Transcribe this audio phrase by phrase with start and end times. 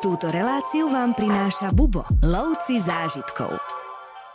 [0.00, 3.52] Túto reláciu vám prináša Bubo, lovci zážitkov.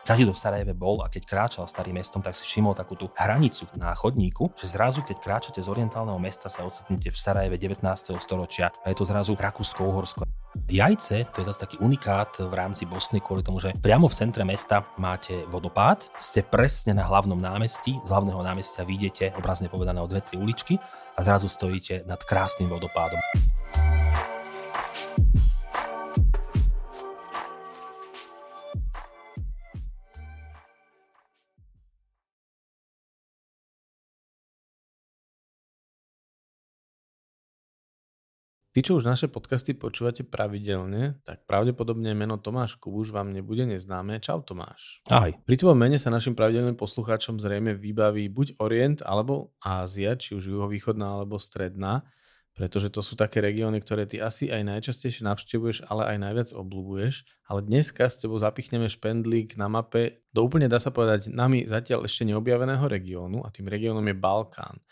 [0.06, 3.10] Každý, kto v Sarajeve bol a keď kráčal starým mestom, tak si všimol takú tú
[3.18, 7.82] hranicu na chodníku, že zrazu, keď kráčate z orientálneho mesta, sa ocitnete v Sarajeve 19.
[8.22, 10.30] storočia a je to zrazu Rakúsko-Uhorsko.
[10.70, 14.46] Jajce, to je zase taký unikát v rámci Bosny kvôli tomu, že priamo v centre
[14.46, 20.06] mesta máte vodopád, ste presne na hlavnom námestí, z hlavného námestia vidíte, obrazne povedané o
[20.06, 20.78] dve, tri uličky
[21.18, 23.18] a zrazu stojíte nad krásnym vodopádom.
[38.76, 44.20] Tí, čo už naše podcasty počúvate pravidelne, tak pravdepodobne meno Tomáš Kubuš vám nebude neznáme.
[44.20, 45.00] Čau Tomáš.
[45.08, 45.32] Ahoj.
[45.48, 50.52] Pri tvojom mene sa našim pravidelným poslucháčom zrejme vybaví buď Orient alebo Ázia, či už
[50.52, 52.04] juhovýchodná alebo stredná,
[52.52, 57.24] pretože to sú také regióny, ktoré ty asi aj najčastejšie navštevuješ, ale aj najviac obľúbuješ.
[57.48, 62.12] Ale dneska s tebou zapichneme špendlík na mape do úplne, dá sa povedať, nami zatiaľ
[62.12, 64.84] ešte neobjaveného regiónu a tým regiónom je Balkán.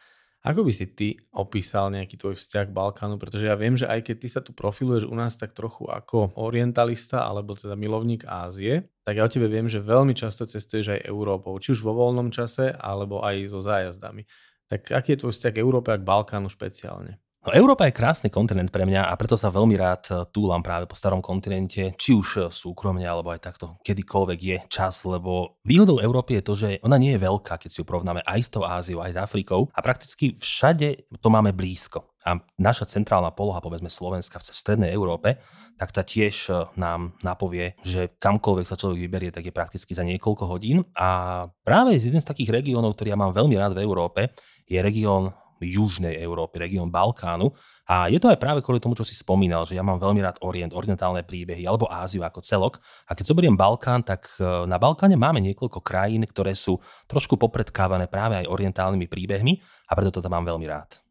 [0.43, 3.15] Ako by si ty opísal nejaký tvoj vzťah k Balkánu?
[3.15, 6.35] Pretože ja viem, že aj keď ty sa tu profiluješ u nás tak trochu ako
[6.35, 11.07] orientalista alebo teda milovník Ázie, tak ja o tebe viem, že veľmi často cestuješ aj
[11.07, 14.27] Európou, či už vo voľnom čase alebo aj so zájazdami.
[14.67, 17.22] Tak aký je tvoj vzťah k Európe a k Balkánu špeciálne?
[17.43, 20.87] No, Európa je krásny kontinent pre mňa a preto sa veľmi rád eh, túlam práve
[20.87, 25.99] po starom kontinente, či už eh, súkromne alebo aj takto kedykoľvek je čas, lebo výhodou
[25.99, 28.63] Európy je to, že ona nie je veľká, keď si ju porovnáme aj s tou
[28.63, 32.15] Áziou, aj s Afrikou a prakticky všade to máme blízko.
[32.23, 35.35] A naša centrálna poloha, povedzme Slovenska v strednej Európe,
[35.75, 40.07] tak tá tiež eh, nám napovie, že kamkoľvek sa človek vyberie, tak je prakticky za
[40.07, 40.87] niekoľko hodín.
[40.95, 44.31] A práve jeden z takých regiónov, ktorý ja mám veľmi rád v Európe,
[44.63, 45.35] je región
[45.65, 47.51] južnej Európy, región Balkánu.
[47.87, 50.37] A je to aj práve kvôli tomu, čo si spomínal, že ja mám veľmi rád
[50.43, 52.83] Orient, orientálne príbehy alebo Áziu ako celok.
[53.07, 58.11] A keď zoberiem Balkán, tak e, na Balkáne máme niekoľko krajín, ktoré sú trošku popredkávané
[58.11, 61.03] práve aj orientálnymi príbehmi a preto to tam mám veľmi rád.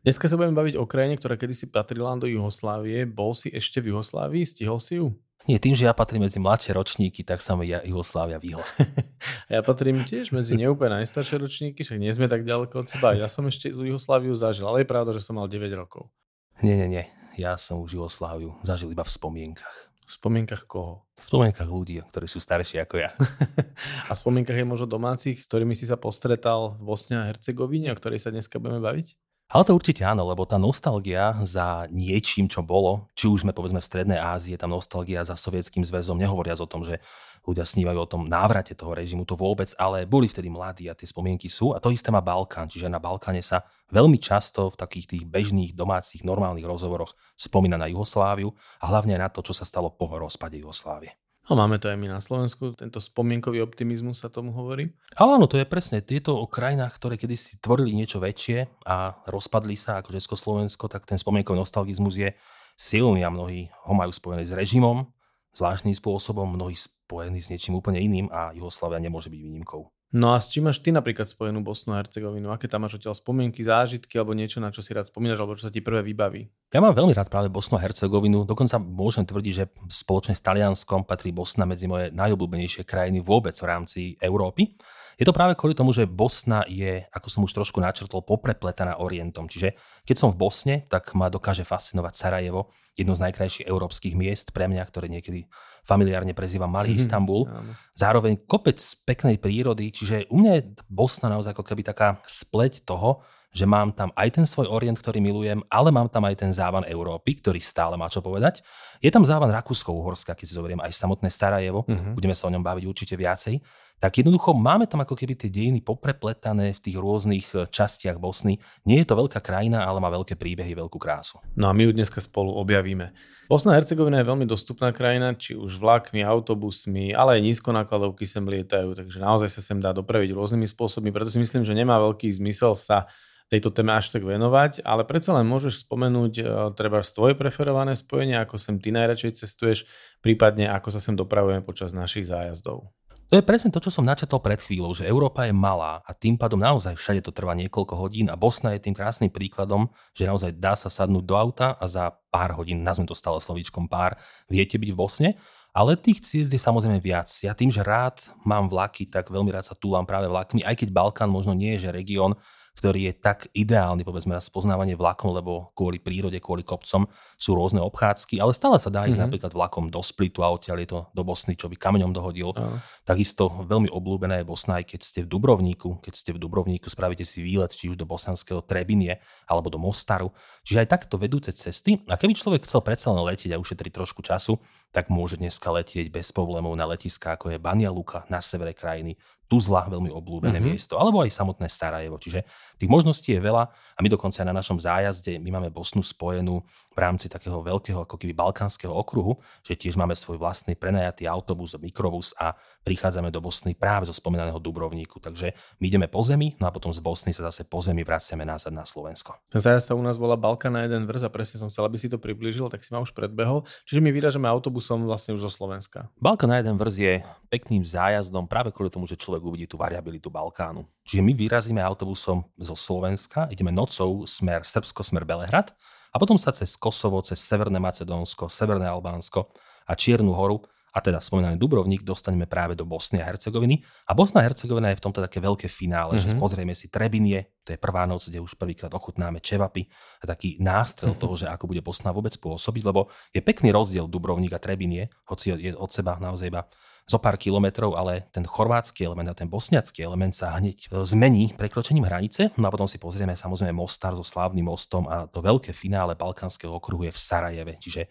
[0.00, 3.04] Dneska sa budeme baviť o krajine, ktorá kedysi patrila do Juhoslávie.
[3.04, 4.48] Bol si ešte v Juhoslávii?
[4.48, 5.12] Stihol si ju?
[5.48, 8.66] Nie, tým, že ja patrím medzi mladšie ročníky, tak sa mi ja Jugoslávia vyhla.
[9.54, 13.16] ja patrím tiež medzi neúplne najstaršie ročníky, však nie sme tak ďaleko od seba.
[13.16, 16.12] Ja som ešte Jugosláviu zažil, ale je pravda, že som mal 9 rokov.
[16.60, 17.04] Nie, nie, nie.
[17.40, 19.76] Ja som už Jugosláviu zažil iba v spomienkach.
[20.04, 21.08] V spomienkach koho?
[21.16, 23.16] V spomienkach ľudí, ktorí sú starší ako ja.
[24.10, 27.88] a v spomienkach je možno domácich, s ktorými si sa postretal v Bosne a Hercegovine,
[27.88, 29.16] o ktorej sa dneska budeme baviť?
[29.50, 33.82] Ale to určite áno, lebo tá nostalgia za niečím, čo bolo, či už sme povedzme
[33.82, 37.02] v Strednej Ázie, tá nostalgia za Sovietským zväzom, nehovoriac o tom, že
[37.42, 41.02] ľudia snívajú o tom návrate toho režimu, to vôbec, ale boli vtedy mladí a tie
[41.02, 41.74] spomienky sú.
[41.74, 45.74] A to isté má Balkán, čiže na Balkáne sa veľmi často v takých tých bežných,
[45.74, 50.62] domácich, normálnych rozhovoroch spomína na Jugosláviu a hlavne na to, čo sa stalo po rozpade
[50.62, 51.10] Jugoslávie.
[51.50, 54.94] No máme to aj my na Slovensku, tento spomienkový optimizmus sa tomu hovorí.
[55.18, 55.98] Ale áno, to je presne.
[55.98, 61.18] Tieto o krajinách, ktoré kedysi tvorili niečo väčšie a rozpadli sa ako Československo, tak ten
[61.18, 62.30] spomienkový nostalgizmus je
[62.78, 65.10] silný a mnohí ho majú spojený s režimom,
[65.58, 69.90] zvláštnym spôsobom, mnohí spojený s niečím úplne iným a Jugoslavia nemôže byť výnimkou.
[70.10, 72.50] No a s čím máš ty napríklad spojenú Bosnu a Hercegovinu?
[72.50, 75.70] Aké tam máš odtiaľ spomienky, zážitky alebo niečo, na čo si rád spomínaš alebo čo
[75.70, 76.50] sa ti prvé vybaví?
[76.74, 78.42] Ja mám veľmi rád práve Bosnu a Hercegovinu.
[78.42, 83.68] Dokonca môžem tvrdiť, že spoločne s Talianskom patrí Bosna medzi moje najobľúbenejšie krajiny vôbec v
[83.70, 84.74] rámci Európy.
[85.20, 89.52] Je to práve kvôli tomu, že Bosna je, ako som už trošku načrtol, poprepletaná Orientom.
[89.52, 89.76] Čiže
[90.08, 94.64] keď som v Bosne, tak ma dokáže fascinovať Sarajevo, jedno z najkrajších európskych miest pre
[94.64, 95.44] mňa, ktoré niekedy
[95.84, 97.52] familiárne prezývam Malý Istanbul.
[97.92, 103.20] Zároveň kopec peknej prírody, čiže u mňa je Bosna naozaj ako keby taká spleť toho,
[103.50, 106.86] že mám tam aj ten svoj orient, ktorý milujem, ale mám tam aj ten závan
[106.86, 108.62] Európy, ktorý stále má čo povedať.
[109.02, 112.14] Je tam závan Rakúsko-Uhorska, keď si zoberiem aj samotné Sarajevo, uh-huh.
[112.14, 113.58] budeme sa o ňom baviť určite viacej.
[114.00, 118.56] Tak jednoducho máme tam ako keby tie dejiny poprepletané v tých rôznych eh, častiach Bosny.
[118.88, 121.36] Nie je to veľká krajina, ale má veľké príbehy, veľkú krásu.
[121.52, 123.12] No a my ju dneska spolu objavíme.
[123.50, 128.46] Bosna a Hercegovina je veľmi dostupná krajina, či už vlakmi, autobusmi, ale aj nízkonákladovky sem
[128.46, 132.30] lietajú, takže naozaj sa sem dá dopraviť rôznymi spôsobmi, preto si myslím, že nemá veľký
[132.30, 133.10] zmysel sa
[133.50, 138.38] tejto téme až tak venovať, ale predsa len môžeš spomenúť uh, treba tvoje preferované spojenie,
[138.38, 139.90] ako sem ty najradšej cestuješ,
[140.22, 142.86] prípadne ako sa sem dopravujeme počas našich zájazdov.
[143.30, 146.34] To je presne to, čo som načetol pred chvíľou, že Európa je malá a tým
[146.34, 149.86] pádom naozaj všade to trvá niekoľko hodín a Bosna je tým krásnym príkladom,
[150.18, 153.86] že naozaj dá sa sadnúť do auta a za pár hodín, nazvem to stále slovíčkom
[153.86, 154.18] pár,
[154.50, 155.28] viete byť v Bosne.
[155.70, 157.30] Ale tých ciest je samozrejme viac.
[157.42, 160.88] Ja tým, že rád mám vlaky, tak veľmi rád sa túlam práve vlakmi, aj keď
[160.90, 162.34] Balkán možno nie je, že región,
[162.80, 167.04] ktorý je tak ideálny, povedzme, na spoznávanie vlakom, lebo kvôli prírode, kvôli kopcom
[167.36, 169.26] sú rôzne obchádzky, ale stále sa dá ísť mm-hmm.
[169.28, 172.56] napríklad vlakom do Splitu a odtiaľ je to do Bosny, čo by kameňom dohodil.
[172.56, 172.80] Uh.
[173.04, 176.00] Takisto veľmi obľúbená je Bosna, aj keď ste v Dubrovníku.
[176.00, 180.32] Keď ste v Dubrovníku, spravíte si výlet či už do bosanského Trebinie alebo do Mostaru.
[180.64, 182.00] Čiže aj takto vedúce cesty.
[182.08, 184.56] A keby človek chcel predsa len letieť a ušetriť trošku času,
[184.88, 189.20] tak môže dneska letieť bez problémov na letiska, ako je Banja Luka na severe krajiny,
[189.50, 190.70] Tuzla, veľmi obľúbené mm-hmm.
[190.70, 192.22] miesto, alebo aj samotné Sarajevo.
[192.22, 192.46] Čiže
[192.78, 196.62] tých možností je veľa a my dokonca na našom zájazde, my máme Bosnu spojenú
[196.94, 201.74] v rámci takého veľkého ako keby balkánskeho okruhu, že tiež máme svoj vlastný prenajatý autobus,
[201.82, 202.54] mikrobus a
[202.86, 205.18] prichádzame do Bosny práve zo spomínaného Dubrovníku.
[205.18, 205.50] Takže
[205.82, 208.70] my ideme po zemi, no a potom z Bosny sa zase po zemi vraciame nazad
[208.70, 209.34] na Slovensko.
[209.50, 211.98] Ten zájazd sa u nás volá Balkán na jeden vrz a presne som chcel, aby
[211.98, 213.66] si to priblížil, tak si ma už predbehol.
[213.90, 216.06] Čiže my vyražame autobusom vlastne už zo Slovenska.
[216.22, 217.14] Balkán na jeden vrz je
[217.50, 220.84] pekným zájazdom práve kvôli tomu, že človek človek uvidí tú variabilitu Balkánu.
[221.08, 225.72] Čiže my vyrazíme autobusom zo Slovenska, ideme nocou smer Srbsko, smer Belehrad
[226.12, 229.48] a potom sa cez Kosovo, cez Severné Macedónsko, Severné Albánsko
[229.88, 230.60] a Čiernu horu
[230.90, 233.78] a teda spomínaný Dubrovník dostaneme práve do Bosny a Hercegoviny.
[234.10, 236.26] A Bosna a Hercegovina je v tomto také veľké finále, mm-hmm.
[236.26, 236.40] že mhm.
[236.42, 239.86] pozrieme si Trebinie, to je prvá noc, kde už prvýkrát ochutnáme čevapy
[240.18, 241.22] a taký nástrel mm-hmm.
[241.22, 245.54] toho, že ako bude Bosna vôbec pôsobiť, lebo je pekný rozdiel Dubrovník a Trebinie, hoci
[245.54, 246.66] je od seba naozaj iba
[247.06, 251.54] zo pár kilometrov, ale ten chorvátsky element a ten bosniacký element sa hneď e, zmení
[251.54, 252.50] prekročením hranice.
[252.58, 256.74] No a potom si pozrieme samozrejme Mostar so slávnym mostom a to veľké finále balkánskeho
[256.76, 258.10] okruhu je v Sarajeve, čiže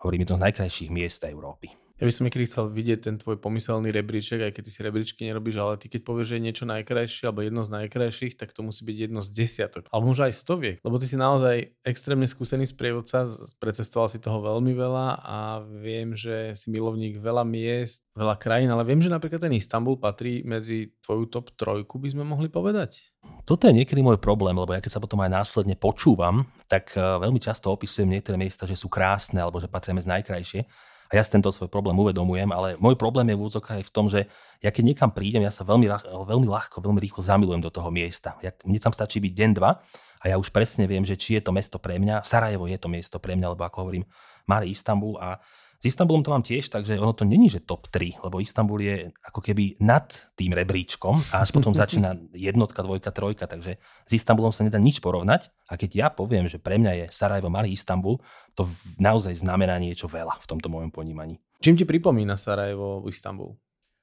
[0.00, 1.89] hovoríme to z najkrajších miest Európy.
[2.00, 5.20] Ja by som niekedy chcel vidieť ten tvoj pomyselný rebríček, aj keď ty si rebríčky
[5.28, 8.64] nerobíš, ale ty keď povieš, že je niečo najkrajšie alebo jedno z najkrajších, tak to
[8.64, 9.84] musí byť jedno z desiatok.
[9.92, 13.28] Alebo možno aj stoviek, lebo ty si naozaj extrémne skúsený sprievodca,
[13.60, 18.88] precestoval si toho veľmi veľa a viem, že si milovník veľa miest, veľa krajín, ale
[18.88, 23.12] viem, že napríklad ten Istanbul patrí medzi tvoju top trojku, by sme mohli povedať.
[23.44, 27.04] Toto je niekedy môj problém, lebo ja keď sa potom aj následne počúvam, tak eh,
[27.04, 30.64] veľmi často opisujem niektoré miesta, že sú krásne alebo že patria medzi najkrajšie.
[31.10, 34.06] A ja si tento svoj problém uvedomujem, ale môj problém je v aj v tom,
[34.06, 34.30] že
[34.62, 38.38] ja keď niekam prídem, ja sa veľmi, veľmi ľahko, veľmi rýchlo zamilujem do toho miesta.
[38.46, 39.82] Ja, mne tam stačí byť deň, dva
[40.22, 42.22] a ja už presne viem, že či je to mesto pre mňa.
[42.22, 44.04] Sarajevo je to miesto pre mňa, lebo ako hovorím,
[44.46, 45.42] Mare Istanbul a
[45.80, 48.96] s Istanbulom to mám tiež, takže ono to není, že top 3, lebo Istanbul je
[49.24, 54.52] ako keby nad tým rebríčkom a až potom začína jednotka, dvojka, trojka, takže s Istanbulom
[54.52, 55.48] sa nedá nič porovnať.
[55.72, 58.20] A keď ja poviem, že pre mňa je Sarajevo malý Istanbul,
[58.52, 58.68] to
[59.00, 61.40] naozaj znamená niečo veľa v tomto môjom ponímaní.
[61.64, 63.56] Čím ti pripomína Sarajevo Istanbul?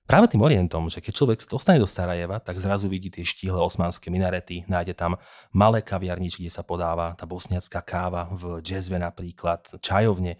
[0.07, 4.07] Práve tým orientom, že keď človek dostane do Sarajeva, tak zrazu vidí tie štíhle osmanské
[4.07, 5.19] minarety, nájde tam
[5.51, 10.39] malé kaviarničky, kde sa podáva tá bosniacká káva v džezve napríklad, čajovne,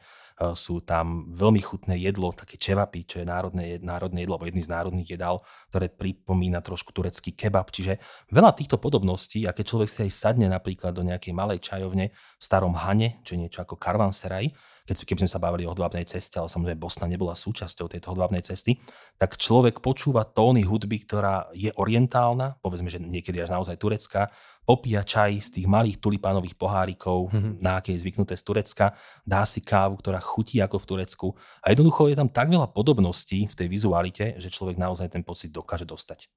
[0.54, 4.70] sú tam veľmi chutné jedlo, také čevapy, čo je národné, národné jedlo, alebo jedný z
[4.70, 5.42] národných jedál,
[5.74, 7.74] ktoré pripomína trošku turecký kebab.
[7.74, 7.98] Čiže
[8.30, 12.44] veľa týchto podobností, a keď človek si aj sadne napríklad do nejakej malej čajovne v
[12.44, 14.54] starom Hane, čo je niečo ako karvanseraj,
[14.88, 18.40] keď, keby sme sa bavili o hodvábnej ceste, ale samozrejme Bosna nebola súčasťou tejto hodvábnej
[18.40, 18.80] cesty,
[19.20, 24.32] tak človek počúva tóny hudby, ktorá je orientálna, povedzme, že niekedy až naozaj turecká,
[24.68, 27.64] popíja čaj z tých malých tulipánových pohárikov, mm-hmm.
[27.64, 28.92] na aké je zvyknuté z Turecka,
[29.24, 31.28] dá si kávu, ktorá chutí ako v Turecku
[31.64, 35.56] a jednoducho je tam tak veľa podobností v tej vizualite, že človek naozaj ten pocit
[35.56, 36.28] dokáže dostať.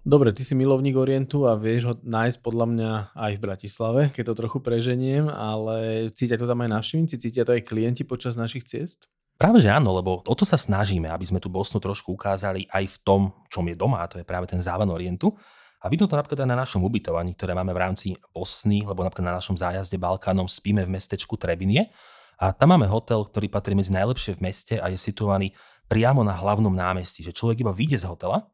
[0.00, 4.32] Dobre, ty si milovník Orientu a vieš ho nájsť podľa mňa aj v Bratislave, keď
[4.32, 8.64] to trochu preženiem, ale cítia to tam aj návštevníci, cítia to aj klienti počas našich
[8.64, 9.12] ciest?
[9.36, 12.84] Práve že áno, lebo o to sa snažíme, aby sme tú Bosnu trošku ukázali aj
[12.92, 15.36] v tom, čom je doma, a to je práve ten závan Orientu.
[15.80, 18.06] A vidno to napríklad aj na našom ubytovaní, ktoré máme v rámci
[18.36, 21.88] Bosny, lebo napríklad na našom zájazde Balkánom spíme v mestečku Trebinie.
[22.36, 25.56] A tam máme hotel, ktorý patrí medzi najlepšie v meste a je situovaný
[25.88, 28.48] priamo na hlavnom námestí, že človek iba vyjde z hotela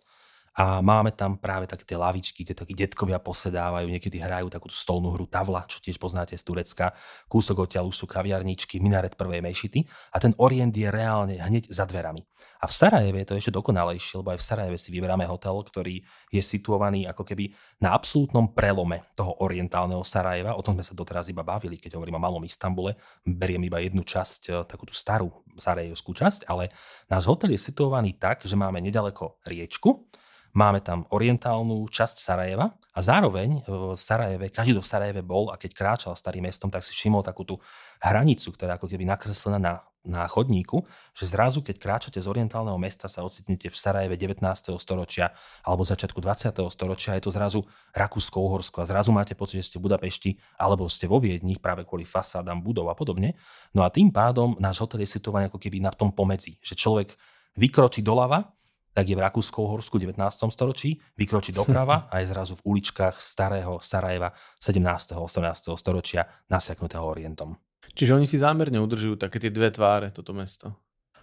[0.57, 5.13] a máme tam práve také tie lavičky, kde takí detkovia posedávajú, niekedy hrajú takú stolnú
[5.13, 6.97] hru Tavla, čo tiež poznáte z Turecka.
[7.29, 12.25] Kúsok odtiaľ sú kaviarničky, minaret prvej mešity a ten orient je reálne hneď za dverami.
[12.65, 16.01] A v Sarajeve je to ešte dokonalejšie, lebo aj v Sarajeve si vyberáme hotel, ktorý
[16.33, 17.53] je situovaný ako keby
[17.85, 20.57] na absolútnom prelome toho orientálneho Sarajeva.
[20.57, 22.97] O tom sme sa doteraz iba bavili, keď hovorím o malom Istambule.
[23.29, 25.29] Beriem iba jednu časť, e, takú tú starú
[25.61, 26.73] sarajevskú časť, ale
[27.13, 30.09] náš hotel je situovaný tak, že máme nedaleko riečku,
[30.57, 35.61] Máme tam orientálnu časť Sarajeva a zároveň v Sarajeve, každý, kto v Sarajeve bol a
[35.61, 37.61] keď kráčal starým mestom, tak si všimol takú tú
[38.01, 43.11] hranicu, ktorá ako keby nakreslená na na chodníku, že zrazu, keď kráčate z orientálneho mesta,
[43.11, 44.39] sa ocitnete v Sarajeve 19.
[44.79, 45.35] storočia
[45.67, 46.55] alebo začiatku 20.
[46.71, 47.61] storočia, je to zrazu
[47.93, 52.07] Rakúsko-Uhorsko a zrazu máte pocit, že ste v Budapešti alebo ste vo Viedni práve kvôli
[52.07, 53.35] fasádam budov a podobne.
[53.75, 57.19] No a tým pádom náš hotel je situovaný ako keby na tom pomedzi, že človek
[57.59, 58.56] vykročí doľava
[58.97, 60.17] tak je v Rakúsko-Uhorsku v 19.
[60.49, 65.21] storočí, vykročí doprava a je zrazu v uličkách starého Sarajeva 17.
[65.21, 65.77] 18.
[65.77, 67.61] storočia nasiaknutého Orientom.
[67.93, 70.73] Čiže oni si zámerne udržujú také tie dve tváre, toto mesto.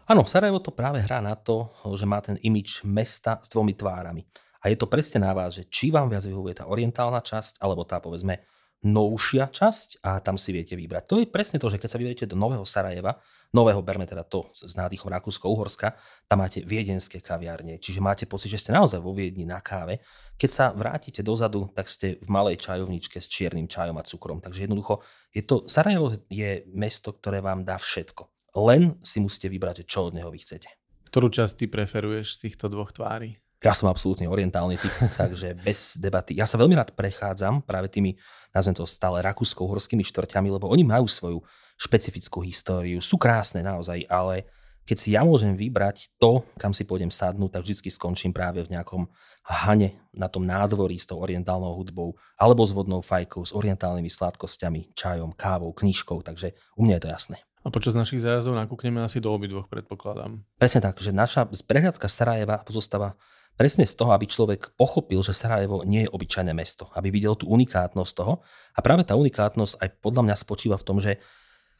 [0.06, 4.22] Áno, Sarajevo to práve hrá na to, že má ten imič mesta s dvomi tvárami.
[4.64, 7.84] A je to presne na vás, že či vám viac vyhovuje tá orientálna časť, alebo
[7.90, 8.46] tá povedzme
[8.84, 11.04] novšia časť a tam si viete vybrať.
[11.08, 13.16] To je presne to, že keď sa vyvedete do Nového Sarajeva,
[13.56, 15.96] nového berme teda to s nádychom Rakúsko-Uhorska,
[16.28, 20.04] tam máte viedenské kaviárne, čiže máte pocit, že ste naozaj vo Viedni na káve.
[20.36, 24.44] Keď sa vrátite dozadu, tak ste v malej čajovničke s čiernym čajom a cukrom.
[24.44, 25.00] Takže jednoducho,
[25.32, 28.28] je to, Sarajevo je mesto, ktoré vám dá všetko.
[28.60, 30.70] Len si musíte vybrať, čo od neho vy chcete.
[31.10, 33.43] Ktorú časť ty preferuješ z týchto dvoch tvári?
[33.64, 34.92] Ja som absolútne orientálny typ,
[35.22, 36.36] takže bez debaty.
[36.36, 38.20] Ja sa veľmi rád prechádzam práve tými,
[38.52, 41.40] nazvem to stále rakúsko-horskými štvrťami, lebo oni majú svoju
[41.80, 43.00] špecifickú históriu.
[43.00, 44.52] Sú krásne naozaj, ale
[44.84, 48.76] keď si ja môžem vybrať to, kam si pôjdem sadnúť, tak vždy skončím práve v
[48.76, 49.08] nejakom
[49.48, 54.92] hane na tom nádvorí s tou orientálnou hudbou, alebo s vodnou fajkou, s orientálnymi sladkosťami,
[54.92, 57.38] čajom, kávou, knižkou, takže u mňa je to jasné.
[57.64, 60.44] A počas našich zájazdov nakúkneme asi do obidvoch, predpokladám.
[60.60, 63.16] Presne tak, že naša prehľadka Sarajeva pozostáva
[63.54, 67.50] presne z toho, aby človek pochopil, že Sarajevo nie je obyčajné mesto, aby videl tú
[67.50, 68.42] unikátnosť toho.
[68.74, 71.22] A práve tá unikátnosť aj podľa mňa spočíva v tom, že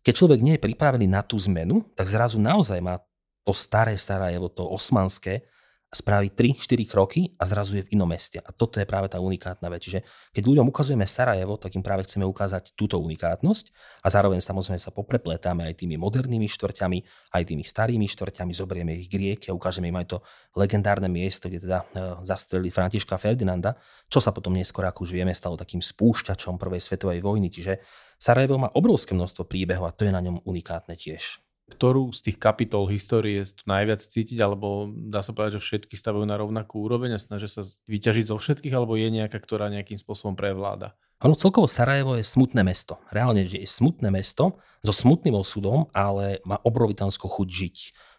[0.04, 3.00] keď človek nie je pripravený na tú zmenu, tak zrazu naozaj má
[3.44, 5.48] to staré Sarajevo, to osmanské,
[5.94, 8.42] spraví 3-4 kroky a zrazu je v inom meste.
[8.42, 9.86] A toto je práve tá unikátna vec.
[9.86, 10.02] Čiže
[10.34, 13.66] keď ľuďom ukazujeme Sarajevo, tak im práve chceme ukázať túto unikátnosť
[14.02, 16.98] a zároveň samozrejme sa poprepletáme aj tými modernými štvrťami,
[17.38, 20.18] aj tými starými štvrťami, zoberieme ich k a ukážeme im aj to
[20.58, 23.78] legendárne miesto, kde teda e, zastrelili Františka Ferdinanda,
[24.10, 27.54] čo sa potom neskôr, ako už vieme, stalo takým spúšťačom prvej svetovej vojny.
[27.54, 27.80] Čiže
[28.18, 32.38] Sarajevo má obrovské množstvo príbehov a to je na ňom unikátne tiež ktorú z tých
[32.40, 37.16] kapitol histórie tu najviac cítiť, alebo dá sa povedať, že všetky stavujú na rovnakú úroveň
[37.16, 40.94] a snažia sa vyťažiť zo všetkých, alebo je nejaká, ktorá nejakým spôsobom prevláda?
[41.24, 43.00] Ono celkovo Sarajevo je smutné mesto.
[43.08, 47.78] Reálne, že je smutné mesto so smutným osudom, ale má obrovitanskú chuť žiť.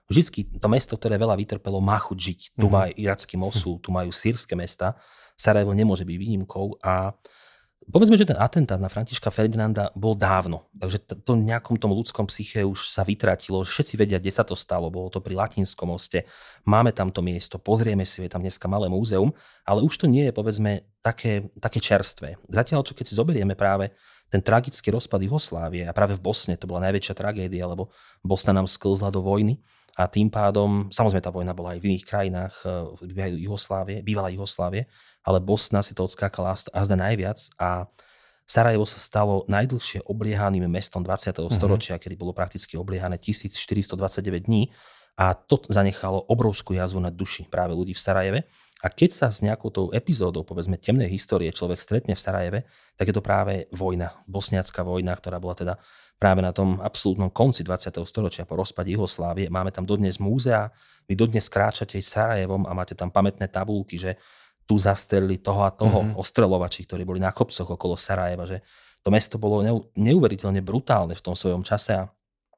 [0.08, 2.40] Vždycky to mesto, ktoré veľa vytrpelo, má chuť žiť.
[2.56, 2.72] Tu mm-hmm.
[2.72, 4.96] má iracký Mosul, tu majú sírske mesta.
[5.36, 7.12] Sarajevo nemôže byť výnimkou a
[7.84, 12.24] Povedzme, že ten atentát na Františka Ferdinanda bol dávno, takže to, to nejakom tom ľudskom
[12.32, 13.60] psyche už sa vytratilo.
[13.60, 14.88] Všetci vedia, kde sa to stalo.
[14.88, 16.24] Bolo to pri Latinskom moste.
[16.64, 19.36] Máme tam to miesto, pozrieme si, je tam dneska malé múzeum,
[19.68, 22.40] ale už to nie je, povedzme, také, také čerstvé.
[22.48, 23.92] Zatiaľ, čo keď si zoberieme práve
[24.32, 27.92] ten tragický rozpad Juhoslávie a práve v Bosne to bola najväčšia tragédia, lebo
[28.24, 29.60] Bosna nám sklzla do vojny
[29.94, 34.90] a tým pádom, samozrejme tá vojna bola aj v iných krajinách eh, Juhoslávie, bývalá Juhoslávie,
[35.24, 37.88] ale Bosna si to odskákala azda najviac a
[38.44, 41.32] Sarajevo sa stalo najdlhšie obliehaným mestom 20.
[41.32, 41.48] Mm-hmm.
[41.48, 44.68] storočia, kedy bolo prakticky obliehané 1429 dní
[45.16, 48.40] a to zanechalo obrovskú jazvu na duši práve ľudí v Sarajeve.
[48.84, 52.60] A keď sa s nejakou tou epizódou, povedzme, temnej histórie človek stretne v Sarajeve,
[53.00, 55.74] tak je to práve vojna, bosniacká vojna, ktorá bola teda
[56.20, 57.96] práve na tom absolútnom konci 20.
[58.04, 59.48] storočia po rozpade Juhoslávie.
[59.48, 60.68] Máme tam dodnes múzea,
[61.08, 64.20] vy dodnes kráčate Sarajevom a máte tam pamätné tabulky, že
[64.64, 66.20] tu zastrelili toho a toho mm-hmm.
[66.20, 68.64] ostrelovači, ktorí boli na kopcoch okolo Sarajeva, že
[69.04, 69.60] to mesto bolo
[69.92, 72.08] neuveriteľne brutálne v tom svojom čase a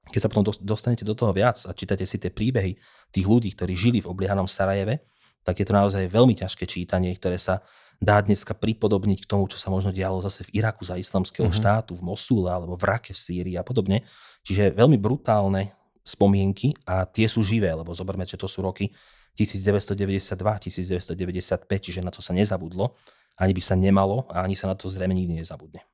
[0.06, 2.78] keď sa potom dostanete do toho viac a čítate si tie príbehy
[3.10, 5.02] tých ľudí, ktorí žili v obliehanom Sarajeve,
[5.42, 7.66] tak je to naozaj veľmi ťažké čítanie, ktoré sa
[7.98, 11.58] dá dneska pripodobniť k tomu, čo sa možno dialo zase v Iraku za islamského mm-hmm.
[11.58, 14.06] štátu, v Mosule alebo v Rake v Sýrii a podobne.
[14.46, 15.74] Čiže veľmi brutálne
[16.06, 18.94] spomienky a tie sú živé, lebo zoberme, že to sú roky
[19.36, 22.96] 1992, 1995, čiže na to sa nezabudlo,
[23.36, 25.84] ani by sa nemalo a ani sa na to zrejme nikdy nezabudne.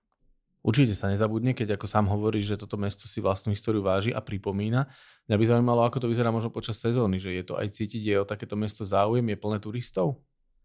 [0.63, 4.23] Určite sa nezabudne, keď ako sám hovoríš, že toto mesto si vlastnú históriu váži a
[4.23, 4.87] pripomína.
[5.27, 8.17] Mňa by zaujímalo, ako to vyzerá možno počas sezóny, že je to aj cítiť, je
[8.23, 10.23] o takéto mesto záujem, je plné turistov?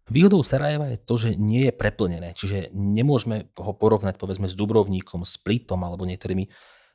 [0.08, 5.26] Výhodou Sarajeva je to, že nie je preplnené, čiže nemôžeme ho porovnať povedzme s Dubrovníkom,
[5.26, 6.48] Splitom alebo niektorými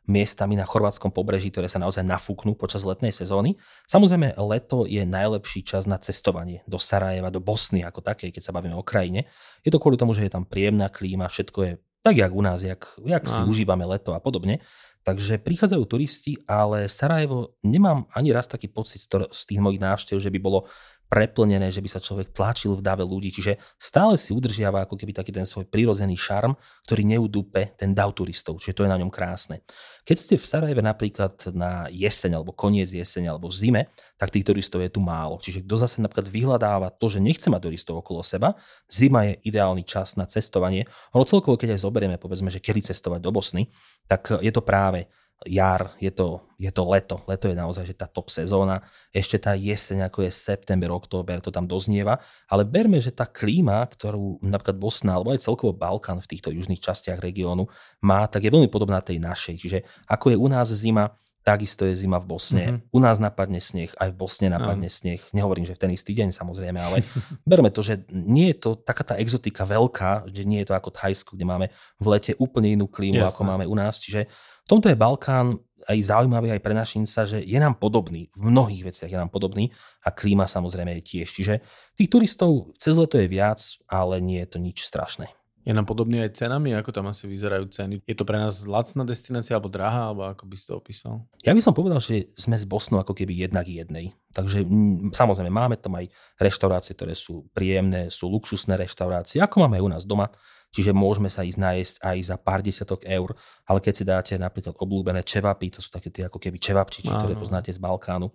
[0.07, 3.55] miestami na chorvátskom pobreží, ktoré sa naozaj nafúknú počas letnej sezóny.
[3.87, 8.55] Samozrejme, leto je najlepší čas na cestovanie do Sarajeva, do Bosny ako takej, keď sa
[8.55, 9.31] bavíme o krajine.
[9.63, 12.59] Je to kvôli tomu, že je tam príjemná klíma, všetko je tak, jak u nás,
[12.67, 14.59] jak, jak si užívame leto a podobne.
[15.07, 20.31] Takže prichádzajú turisti, ale Sarajevo nemám ani raz taký pocit z tých mojich návštev, že
[20.31, 20.67] by bolo
[21.13, 25.13] preplnené, že by sa človek tlačil v dave ľudí, čiže stále si udržiava ako keby
[25.13, 26.57] taký ten svoj prirodzený šarm,
[26.89, 29.61] ktorý neudúpe ten dav turistov, čiže to je na ňom krásne.
[30.09, 33.83] Keď ste v Sarajeve napríklad na jeseň alebo koniec jeseň alebo v zime,
[34.17, 35.37] tak tých turistov je tu málo.
[35.37, 38.57] Čiže kto zase napríklad vyhľadáva to, že nechce mať turistov okolo seba,
[38.89, 40.89] zima je ideálny čas na cestovanie.
[41.13, 43.69] Ono celkovo, keď aj zoberieme, povedzme, že kedy cestovať do Bosny,
[44.09, 45.13] tak je to práve
[45.47, 47.17] jar, je to, je to leto.
[47.27, 48.83] Leto je naozaj že tá top sezóna.
[49.11, 52.23] Ešte tá jeseň, ako je september, október, to tam doznieva.
[52.47, 56.81] Ale berme, že tá klíma, ktorú napríklad Bosna alebo aj celkovo Balkán v týchto južných
[56.81, 57.67] častiach regiónu
[58.03, 59.55] má, tak je veľmi podobná tej našej.
[59.59, 62.65] Čiže ako je u nás zima, Takisto je zima v Bosne.
[62.71, 62.95] Mm-hmm.
[62.95, 64.95] U nás napadne sneh, aj v Bosne napadne no.
[64.95, 65.19] sneh.
[65.35, 67.03] Nehovorím, že v ten istý deň samozrejme, ale
[67.51, 70.95] berme to, že nie je to taká tá exotika veľká, že nie je to ako
[70.95, 71.67] Thajsko, kde máme
[71.99, 73.35] v lete úplne inú klímu, Jasne.
[73.35, 73.99] ako máme u nás.
[73.99, 74.31] Čiže
[74.63, 75.59] v tomto je Balkán
[75.91, 79.75] aj zaujímavý aj pre našinca, že je nám podobný, v mnohých veciach je nám podobný
[80.07, 81.27] a klíma samozrejme je tiež.
[81.27, 81.55] Čiže
[81.99, 83.59] tých turistov cez leto je viac,
[83.91, 85.35] ale nie je to nič strašné.
[85.63, 88.03] Je nám podobný aj cenami, ako tam asi vyzerajú ceny?
[88.03, 91.23] Je to pre nás lacná destinácia alebo drahá, alebo ako by si to opísal?
[91.47, 94.11] Ja by som povedal, že sme s Bosnou ako keby jednak jednej.
[94.35, 96.11] Takže m, samozrejme máme tam aj
[96.43, 100.27] reštaurácie, ktoré sú príjemné, sú luxusné reštaurácie, ako máme aj u nás doma.
[100.73, 103.37] Čiže môžeme sa ísť nájsť aj za pár desiatok eur,
[103.69, 107.37] ale keď si dáte napríklad obľúbené čevapy, to sú také tie ako keby čevapčiči, ktoré
[107.37, 108.33] poznáte z Balkánu,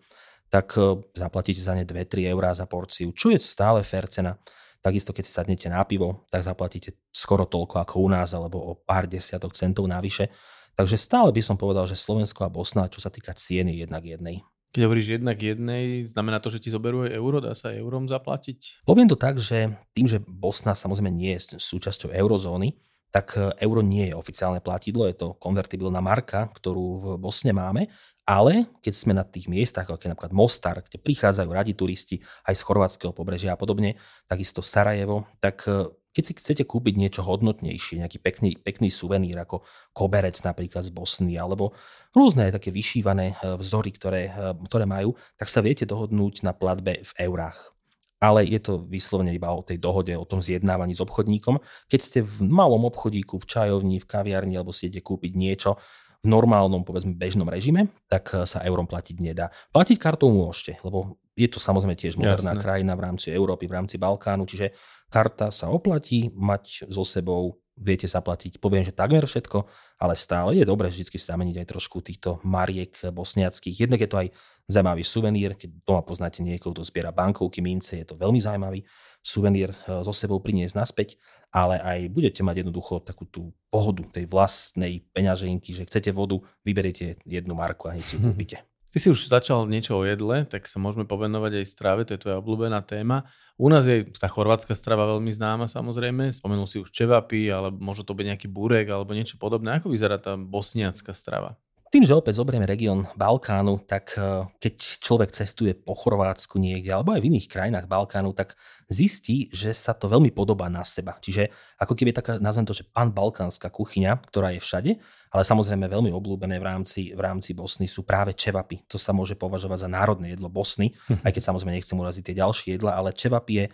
[0.48, 4.38] tak e, zaplatíte za ne 2-3 eurá za porciu, čo je stále fair cena.
[4.88, 8.72] Takisto, keď si sadnete na pivo, tak zaplatíte skoro toľko ako u nás, alebo o
[8.72, 10.32] pár desiatok centov navyše.
[10.80, 14.48] Takže stále by som povedal, že Slovensko a Bosna, čo sa týka cieny, jednak jednej.
[14.72, 18.88] Keď hovoríš jednak jednej, znamená to, že ti zoberú euro, dá sa eurom zaplatiť?
[18.88, 22.80] Poviem to tak, že tým, že Bosna samozrejme nie je súčasťou eurozóny,
[23.12, 27.88] tak euro nie je oficiálne platidlo, je to konvertibilná marka, ktorú v Bosne máme
[28.28, 32.60] ale keď sme na tých miestach, ako je napríklad Mostar, kde prichádzajú radi turisti aj
[32.60, 33.96] z chorvátskeho pobrežia a podobne,
[34.28, 39.64] takisto Sarajevo, tak e, keď si chcete kúpiť niečo hodnotnejšie, nejaký pekný, pekný suvenír ako
[39.96, 41.72] koberec napríklad z Bosny, alebo
[42.12, 47.00] rôzne také vyšívané e, vzory, ktoré, e, ktoré majú, tak sa viete dohodnúť na platbe
[47.08, 47.77] v eurách.
[48.18, 51.62] Ale je to vyslovene iba o tej dohode, o tom zjednávaní s obchodníkom.
[51.86, 55.78] Keď ste v malom obchodíku, v čajovni, v kaviarni, alebo si idete kúpiť niečo,
[56.26, 59.54] v normálnom, povedzme, bežnom režime, tak eh, sa eurom platiť nedá.
[59.70, 62.64] Platiť kartou môžete, lebo je to samozrejme tiež moderná Jasne.
[62.64, 64.74] krajina v rámci Európy, v rámci Balkánu, čiže
[65.14, 69.70] karta sa oplatí, mať so sebou viete zaplatiť, poviem, že takmer všetko,
[70.02, 73.86] ale stále je dobré vždy si zameniť aj trošku týchto mariek bosniackých.
[73.86, 74.28] Jednak je to aj
[74.68, 78.84] zaujímavý suvenír, keď doma poznáte niekoho, kto zbiera bankovky, mince, je to veľmi zaujímavý
[79.22, 81.10] suvenír so sebou priniesť naspäť,
[81.54, 87.22] ale aj budete mať jednoducho takú tú pohodu tej vlastnej peňaženky, že chcete vodu, vyberiete
[87.24, 88.77] jednu marku a hneď si ju kúpite.
[88.88, 92.24] Ty si už začal niečo o jedle, tak sa môžeme povenovať aj strave, to je
[92.24, 93.28] tvoja obľúbená téma.
[93.60, 98.08] U nás je tá chorvátska strava veľmi známa samozrejme, spomenul si už čevapy, ale možno
[98.08, 99.76] to byť nejaký burek alebo niečo podobné.
[99.78, 101.60] Ako vyzerá tá bosniacká strava?
[101.88, 107.16] Tým, že opäť zoberieme región Balkánu, tak e, keď človek cestuje po Chorvátsku niekde, alebo
[107.16, 108.60] aj v iných krajinách Balkánu, tak
[108.92, 111.16] zistí, že sa to veľmi podobá na seba.
[111.16, 111.48] Čiže
[111.80, 114.92] ako keby taká, nazvem to, že pan balkánska kuchyňa, ktorá je všade,
[115.32, 118.84] ale samozrejme veľmi obľúbené v rámci, v rámci Bosny sú práve čevapy.
[118.92, 120.92] To sa môže považovať za národné jedlo Bosny,
[121.24, 123.66] aj keď samozrejme nechcem uraziť tie ďalšie jedla, ale čevapy je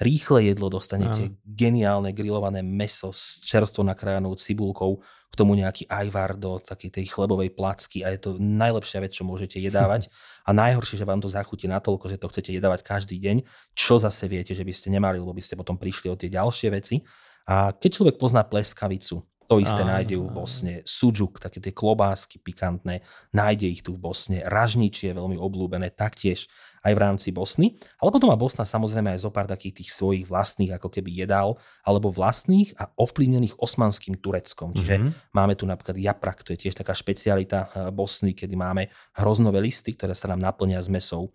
[0.00, 1.34] rýchle jedlo, dostanete Aha.
[1.44, 5.02] geniálne grillované meso s čerstvo nakrájanou cibulkou,
[5.34, 9.26] k tomu nejaký ajvar do takej tej chlebovej placky a je to najlepšia vec, čo
[9.26, 10.06] môžete jedávať.
[10.46, 14.28] A najhoršie, že vám to zachutí natoľko, že to chcete jedávať každý deň, čo zase
[14.28, 17.00] viete, že by ste nemali, lebo by ste potom prišli o tie ďalšie veci.
[17.48, 20.74] A keď človek pozná pleskavicu, to isté áno, nájde v Bosne.
[20.88, 23.04] Sujuk, také tie klobásky pikantné,
[23.36, 24.40] nájde ich tu v Bosne.
[24.44, 26.48] Ražničie je veľmi obľúbené, taktiež
[26.84, 27.80] aj v rámci Bosny.
[27.98, 31.56] Ale potom má Bosna samozrejme aj zo pár takých tých svojich vlastných ako keby jedál,
[31.82, 34.76] alebo vlastných a ovplyvnených osmanským Tureckom.
[34.76, 35.32] Čiže mm-hmm.
[35.32, 39.96] máme tu napríklad japrak, to je tiež taká špecialita eh, Bosny, kedy máme hroznové listy,
[39.96, 41.32] ktoré sa nám naplnia s mesou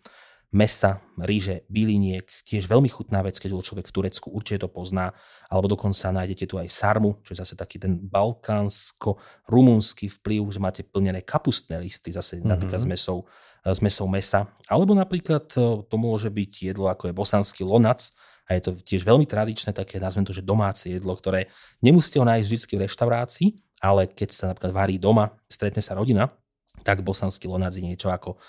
[0.50, 5.14] mesa, ríže, byliniek, tiež veľmi chutná vec, keď bol človek v Turecku, určite to pozná,
[5.46, 10.82] alebo dokonca nájdete tu aj sarmu, čo je zase taký ten balkánsko-rumunský vplyv, že máte
[10.82, 12.50] plnené kapustné listy, zase mm-hmm.
[12.50, 13.30] napríklad s mesou,
[13.62, 18.02] s mesou mesa, alebo napríklad e, to môže byť jedlo ako je bosanský lonac,
[18.50, 21.54] a je to tiež veľmi tradičné, také nazvem to, že domáce jedlo, ktoré
[21.86, 23.54] nemusíte ho nájsť vždy v reštaurácii,
[23.86, 26.34] ale keď sa napríklad varí doma, stretne sa rodina,
[26.82, 28.42] tak bosanský lonac je niečo ako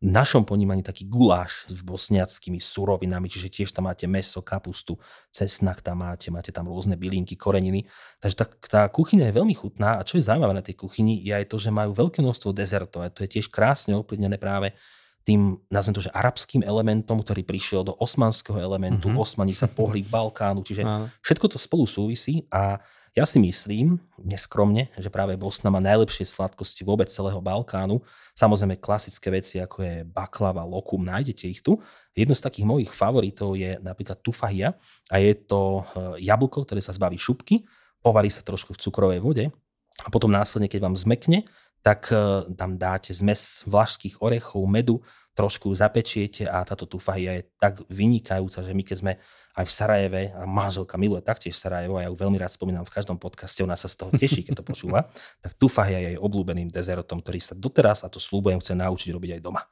[0.00, 4.98] v našom ponímaní taký guláš s bosniackými surovinami, čiže tiež tam máte meso, kapustu,
[5.30, 7.86] cesnak tam máte, máte tam rôzne bylinky, koreniny.
[8.18, 11.32] Takže tá, tá kuchyňa je veľmi chutná a čo je zaujímavé na tej kuchyni je
[11.34, 14.74] aj to, že majú veľké množstvo dezertov a to je tiež krásne ovplyvnené práve
[15.24, 19.24] tým, nazvem to, že arabským elementom, ktorý prišiel do osmanského elementu, mm-hmm.
[19.24, 20.84] osmani sa pohli k Balkánu, čiže
[21.24, 22.76] všetko to spolu súvisí a
[23.14, 28.02] ja si myslím, neskromne, že práve Bosna má najlepšie sladkosti vôbec celého Balkánu.
[28.34, 31.78] Samozrejme klasické veci, ako je baklava, lokum, nájdete ich tu.
[32.10, 34.74] Jedno z takých mojich favoritov je napríklad tufahia
[35.14, 37.62] a je to eh, jablko, ktoré sa zbaví šupky,
[38.02, 39.46] povarí sa trošku v cukrovej vode
[40.02, 41.46] a potom následne, keď vám zmekne,
[41.84, 45.04] tak eh, tam dáte zmes vlašských orechov, medu,
[45.36, 49.12] trošku zapečiete a táto tufahia je tak vynikajúca, že my keď sme
[49.54, 52.94] aj v Sarajeve, a manželka miluje taktiež Sarajevo, a ja ju veľmi rád spomínam v
[52.94, 55.06] každom podcaste, ona sa z toho teší, keď to počúva,
[55.44, 59.30] tak tufahia je jej obľúbeným dezertom, ktorý sa doteraz, a to slúbujem, chce naučiť robiť
[59.38, 59.62] aj doma.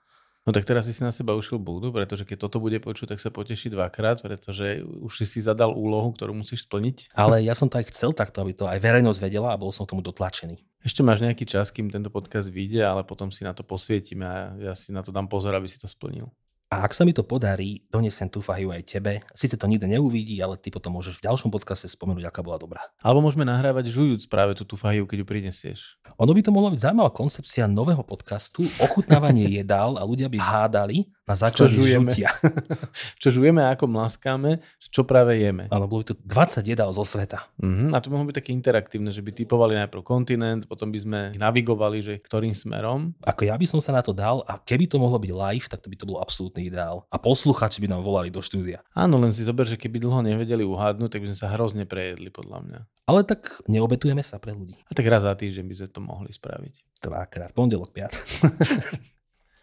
[0.42, 3.31] No tak teraz si na seba ušil búdu, pretože keď toto bude počuť, tak sa
[3.31, 7.14] poteší dvakrát, pretože už si si zadal úlohu, ktorú musíš splniť.
[7.14, 9.87] Ale ja som to aj chcel takto, aby to aj verejnosť vedela a bol som
[9.87, 10.59] tomu dotlačený.
[10.83, 14.50] Ešte máš nejaký čas, kým tento podcast vyjde, ale potom si na to posvietime a
[14.59, 16.26] ja si na to dám pozor, aby si to splnil.
[16.72, 19.20] A ak sa mi to podarí, donesem tú fahiu aj tebe.
[19.37, 22.88] Sice to nikto neuvidí, ale ty potom môžeš v ďalšom podcaste spomenúť, aká bola dobrá.
[23.04, 25.80] Alebo môžeme nahrávať žujúc práve tú, tú fahiu, keď ju prinesieš.
[26.16, 31.12] Ono by to mohla byť zaujímavá koncepcia nového podcastu, ochutnávanie jedál a ľudia by hádali,
[31.32, 32.12] na základe čo žujeme.
[32.12, 32.30] žutia.
[33.22, 35.72] čo žujeme a ako mlaskáme, čo práve jeme.
[35.72, 37.48] Áno, bolo by to 20 jedál zo sveta.
[37.56, 37.88] Uh-huh.
[37.88, 42.04] A to mohlo byť také interaktívne, že by typovali najprv kontinent, potom by sme navigovali,
[42.04, 43.16] že ktorým smerom.
[43.24, 45.80] Ako ja by som sa na to dal a keby to mohlo byť live, tak
[45.80, 47.08] to by to bol absolútny ideál.
[47.08, 48.84] A posluchači by nám volali do štúdia.
[48.92, 52.28] Áno, len si zober, že keby dlho nevedeli uhádnuť, tak by sme sa hrozne prejedli,
[52.28, 52.80] podľa mňa.
[53.08, 54.76] Ale tak neobetujeme sa pre ľudí.
[54.86, 56.74] A tak raz za týždeň by sme to mohli spraviť.
[57.02, 58.14] Dvakrát, pondelok, piat.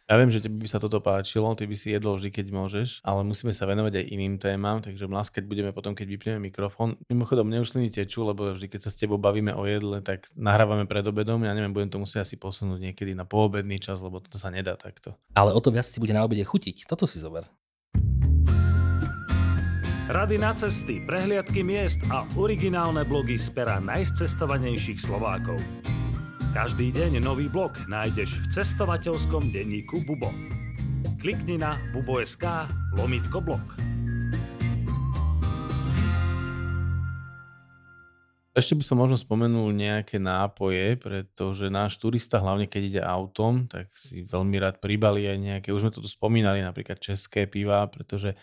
[0.10, 3.06] Ja viem, že tebe by sa toto páčilo, ty by si jedol vždy, keď môžeš,
[3.06, 6.98] ale musíme sa venovať aj iným témam, takže mlaskať budeme potom, keď vypneme mikrofón.
[7.14, 10.90] Mimochodom, mne už tečú, lebo vždy, keď sa s tebou bavíme o jedle, tak nahrávame
[10.90, 11.46] pred obedom.
[11.46, 14.74] Ja neviem, budem to musieť asi posunúť niekedy na poobedný čas, lebo toto sa nedá
[14.74, 15.14] takto.
[15.38, 16.90] Ale o to viac ti bude na obede chutiť.
[16.90, 17.46] Toto si zober.
[20.10, 25.62] Rady na cesty, prehliadky miest a originálne blogy z pera najcestovanejších Slovákov.
[26.50, 30.34] Každý deň nový blog nájdeš v cestovateľskom denníku Bubo.
[31.22, 32.66] Klikni na bubo.sk
[32.98, 33.62] lomitko blog.
[38.58, 43.94] Ešte by som možno spomenul nejaké nápoje, pretože náš turista, hlavne keď ide autom, tak
[43.94, 48.34] si veľmi rád pribali aj nejaké, už sme to tu spomínali, napríklad české piva, pretože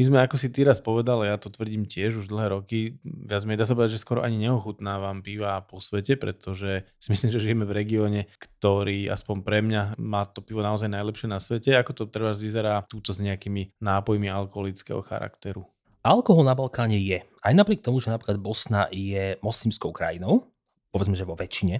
[0.00, 3.44] my sme, ako si ty raz povedal, ja to tvrdím tiež už dlhé roky, viac
[3.44, 7.44] menej dá sa povedať, že skoro ani neochutnávam piva po svete, pretože si myslím, že
[7.44, 11.76] žijeme v regióne, ktorý aspoň pre mňa má to pivo naozaj najlepšie na svete.
[11.76, 15.68] Ako to treba vyzerá túto s nejakými nápojmi alkoholického charakteru?
[16.00, 17.20] Alkohol na Balkáne je.
[17.20, 20.48] Aj napriek tomu, že napríklad Bosna je moslimskou krajinou,
[20.88, 21.76] povedzme, že vo väčšine,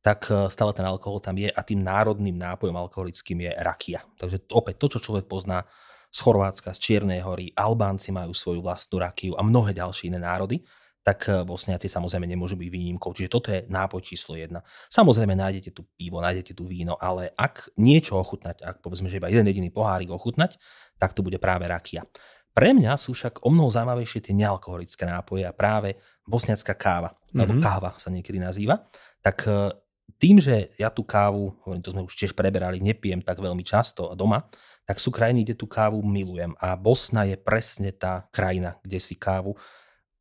[0.00, 4.00] tak e, stále ten alkohol tam je a tým národným nápojom alkoholickým je rakia.
[4.16, 5.68] Takže opäť to, čo človek pozná
[6.08, 10.64] z Chorvátska, z Čiernej hory, Albánci majú svoju vlastnú rakiu a mnohé ďalšie iné národy,
[11.08, 13.16] tak eh, Bosniaci samozrejme nemôžu byť výnimkou.
[13.16, 14.60] Čiže toto je nápoj číslo jedna.
[14.92, 19.32] Samozrejme nájdete tu pivo, nájdete tu víno, ale ak niečo ochutnať, ak povedzme, že iba
[19.32, 20.60] jeden jediný pohárik ochutnať,
[21.00, 22.04] tak to bude práve rakia.
[22.52, 25.94] Pre mňa sú však o mnoho zaujímavejšie tie nealkoholické nápoje a práve
[26.26, 27.38] bosniacká káva, mm-hmm.
[27.38, 27.62] alebo mhm.
[27.62, 28.84] káva sa niekedy nazýva.
[29.24, 29.72] Tak eh,
[30.18, 34.50] tým, že ja tú kávu, to sme už tiež preberali, nepijem tak veľmi často doma,
[34.88, 36.56] tak sú krajiny, kde tú kávu milujem.
[36.56, 39.60] A Bosna je presne tá krajina, kde si kávu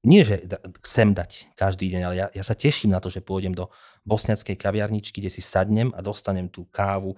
[0.07, 0.39] nie, že
[0.87, 3.67] chcem dať každý deň, ale ja, ja sa teším na to, že pôjdem do
[4.07, 7.17] bosniackej kaviarničky, kde si sadnem a dostanem tú kávu e,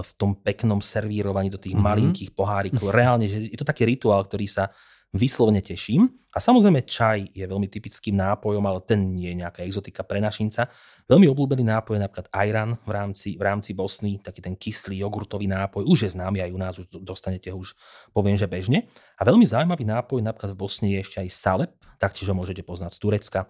[0.00, 1.92] v tom peknom servírovaní do tých mm-hmm.
[1.92, 2.88] malinkých pohárikov.
[2.88, 4.72] Reálne, že je to taký rituál, ktorý sa
[5.12, 6.08] vyslovene teším.
[6.32, 10.72] A samozrejme čaj je veľmi typickým nápojom, ale ten nie je nejaká exotika pre našinca.
[11.04, 15.44] Veľmi obľúbený nápoj je napríklad Ajran v rámci, v rámci Bosny, taký ten kyslý jogurtový
[15.44, 17.76] nápoj, už je známy aj u nás, už dostanete už
[18.16, 18.88] poviem, že bežne.
[19.20, 22.96] A veľmi zaujímavý nápoj napríklad v Bosne je ešte aj Salep, taktiež ho môžete poznať
[22.96, 23.40] z Turecka,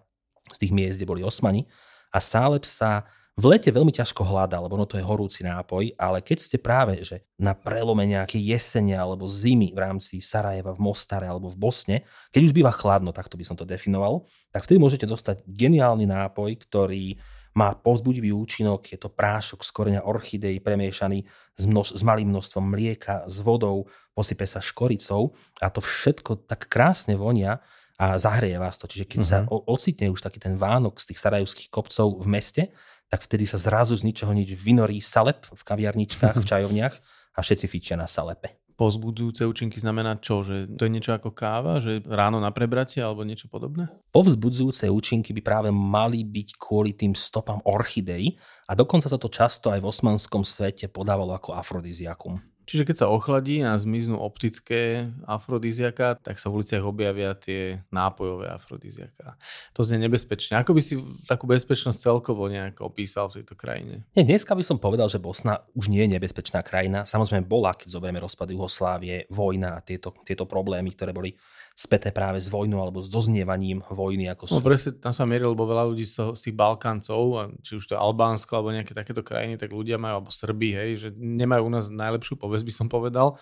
[0.51, 1.71] z tých miest, kde boli osmani.
[2.11, 6.21] A Salep sa v lete veľmi ťažko hľadá, lebo no to je horúci nápoj, ale
[6.21, 11.25] keď ste práve že na prelome nejaké jesene alebo zimy v rámci Sarajeva, v Mostare
[11.25, 11.97] alebo v Bosne,
[12.29, 16.61] keď už býva chladno, takto by som to definoval, tak vtedy môžete dostať geniálny nápoj,
[16.61, 17.17] ktorý
[17.53, 21.25] má povzbudivý účinok, je to prášok z koreňa orchidei premiešaný
[21.57, 26.69] s, množ- s malým množstvom mlieka, s vodou, posype sa škoricou a to všetko tak
[26.69, 27.61] krásne vonia
[28.03, 28.91] a zahreje vás to.
[28.91, 29.31] Čiže keď uh-huh.
[29.31, 29.71] sa mhm.
[29.71, 32.63] ocitne už taký ten Vánok z tých sarajovských kopcov v meste,
[33.07, 36.95] tak vtedy sa zrazu z ničoho nič vynorí salep v kaviarničkách, v čajovniach
[37.37, 38.59] a všetci fičia na salepe.
[38.73, 40.41] Povzbudzujúce účinky znamená čo?
[40.41, 41.79] Že to je niečo ako káva?
[41.79, 43.87] Že ráno na prebratie alebo niečo podobné?
[44.11, 48.35] Povzbudzujúce účinky by práve mali byť kvôli tým stopám orchidei
[48.67, 52.41] a dokonca sa to často aj v osmanskom svete podávalo ako afrodiziakum.
[52.63, 58.49] Čiže keď sa ochladí a zmiznú optické afrodiziaka, tak sa v uliciach objavia tie nápojové
[58.55, 59.35] afrodiziaka.
[59.75, 60.63] To znie nebezpečne.
[60.63, 60.95] Ako by si
[61.27, 64.07] takú bezpečnosť celkovo nejak opísal v tejto krajine?
[64.15, 67.03] Nie, dneska by som povedal, že Bosna už nie je nebezpečná krajina.
[67.03, 71.35] Samozrejme bola, keď zoberieme rozpady Jugoslávie, vojna a tieto, tieto problémy, ktoré boli
[71.73, 74.29] späté práve s vojnou alebo s doznievaním vojny.
[74.33, 74.53] Ako sú...
[74.59, 77.85] No presne, tam sa mieril, lebo veľa ľudí z, toho, z tých Balkáncov, či už
[77.89, 81.63] to je Albánsko alebo nejaké takéto krajiny, tak ľudia majú, alebo Srby, hej, že nemajú
[81.69, 83.41] u nás najlepšiu povesť, by som povedal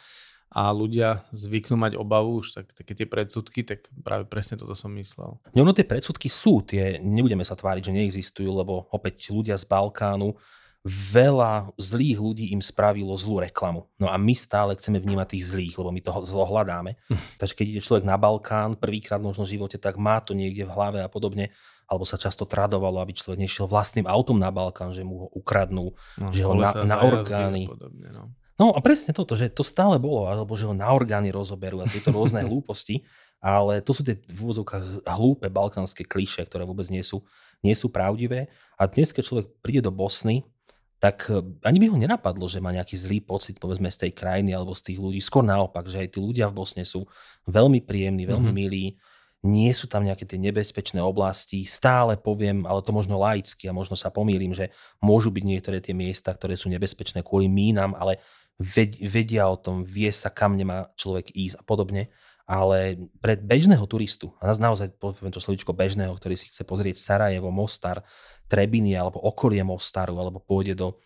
[0.51, 4.91] a ľudia zvyknú mať obavu, už tak, také tie predsudky, tak práve presne toto som
[4.99, 5.39] myslel.
[5.55, 9.65] No, no tie predsudky sú, tie nebudeme sa tváriť, že neexistujú, lebo opäť ľudia z
[9.71, 10.35] Balkánu
[10.89, 13.85] veľa zlých ľudí im spravilo zlú reklamu.
[14.01, 16.97] No a my stále chceme vnímať tých zlých, lebo my toho zlo hľadáme.
[17.37, 20.73] Takže keď ide človek na Balkán prvýkrát možno v živote, tak má to niekde v
[20.73, 21.53] hlave a podobne.
[21.85, 25.93] Alebo sa často tradovalo, aby človek nešiel vlastným autom na Balkán, že mu ho ukradnú,
[26.17, 27.69] no, že ho na, na orgány.
[27.69, 28.33] Podobne, no.
[28.57, 31.91] no a presne toto, že to stále bolo, alebo že ho na orgány rozoberú a
[31.91, 33.05] tieto rôzne hlúposti.
[33.41, 37.25] Ale to sú tie v úvodzovkách hlúpe balkánske kliše, ktoré vôbec nie sú,
[37.65, 38.53] nie sú pravdivé.
[38.77, 40.45] A dnes, keď človek príde do Bosny,
[41.01, 44.53] tak e, ani by ho nenapadlo, že má nejaký zlý pocit povedzme z tej krajiny
[44.53, 45.19] alebo z tých ľudí.
[45.25, 47.09] Skôr naopak, že aj tí ľudia v Bosne sú
[47.49, 48.61] veľmi príjemní, veľmi mm-hmm.
[48.69, 49.01] milí,
[49.41, 51.65] nie sú tam nejaké tie nebezpečné oblasti.
[51.65, 54.69] Stále poviem, ale to možno laicky a možno sa pomýlim, že
[55.01, 58.21] môžu byť niektoré tie miesta, ktoré sú nebezpečné kvôli mínam, ale
[59.01, 62.13] vedia o tom, vie sa, kam nemá človek ísť a podobne
[62.51, 66.99] ale pre bežného turistu, a nás naozaj poviem to slovičko bežného, ktorý si chce pozrieť
[66.99, 68.03] Sarajevo, Mostar,
[68.51, 70.99] Trebiny alebo okolie Mostaru, alebo pôjde do,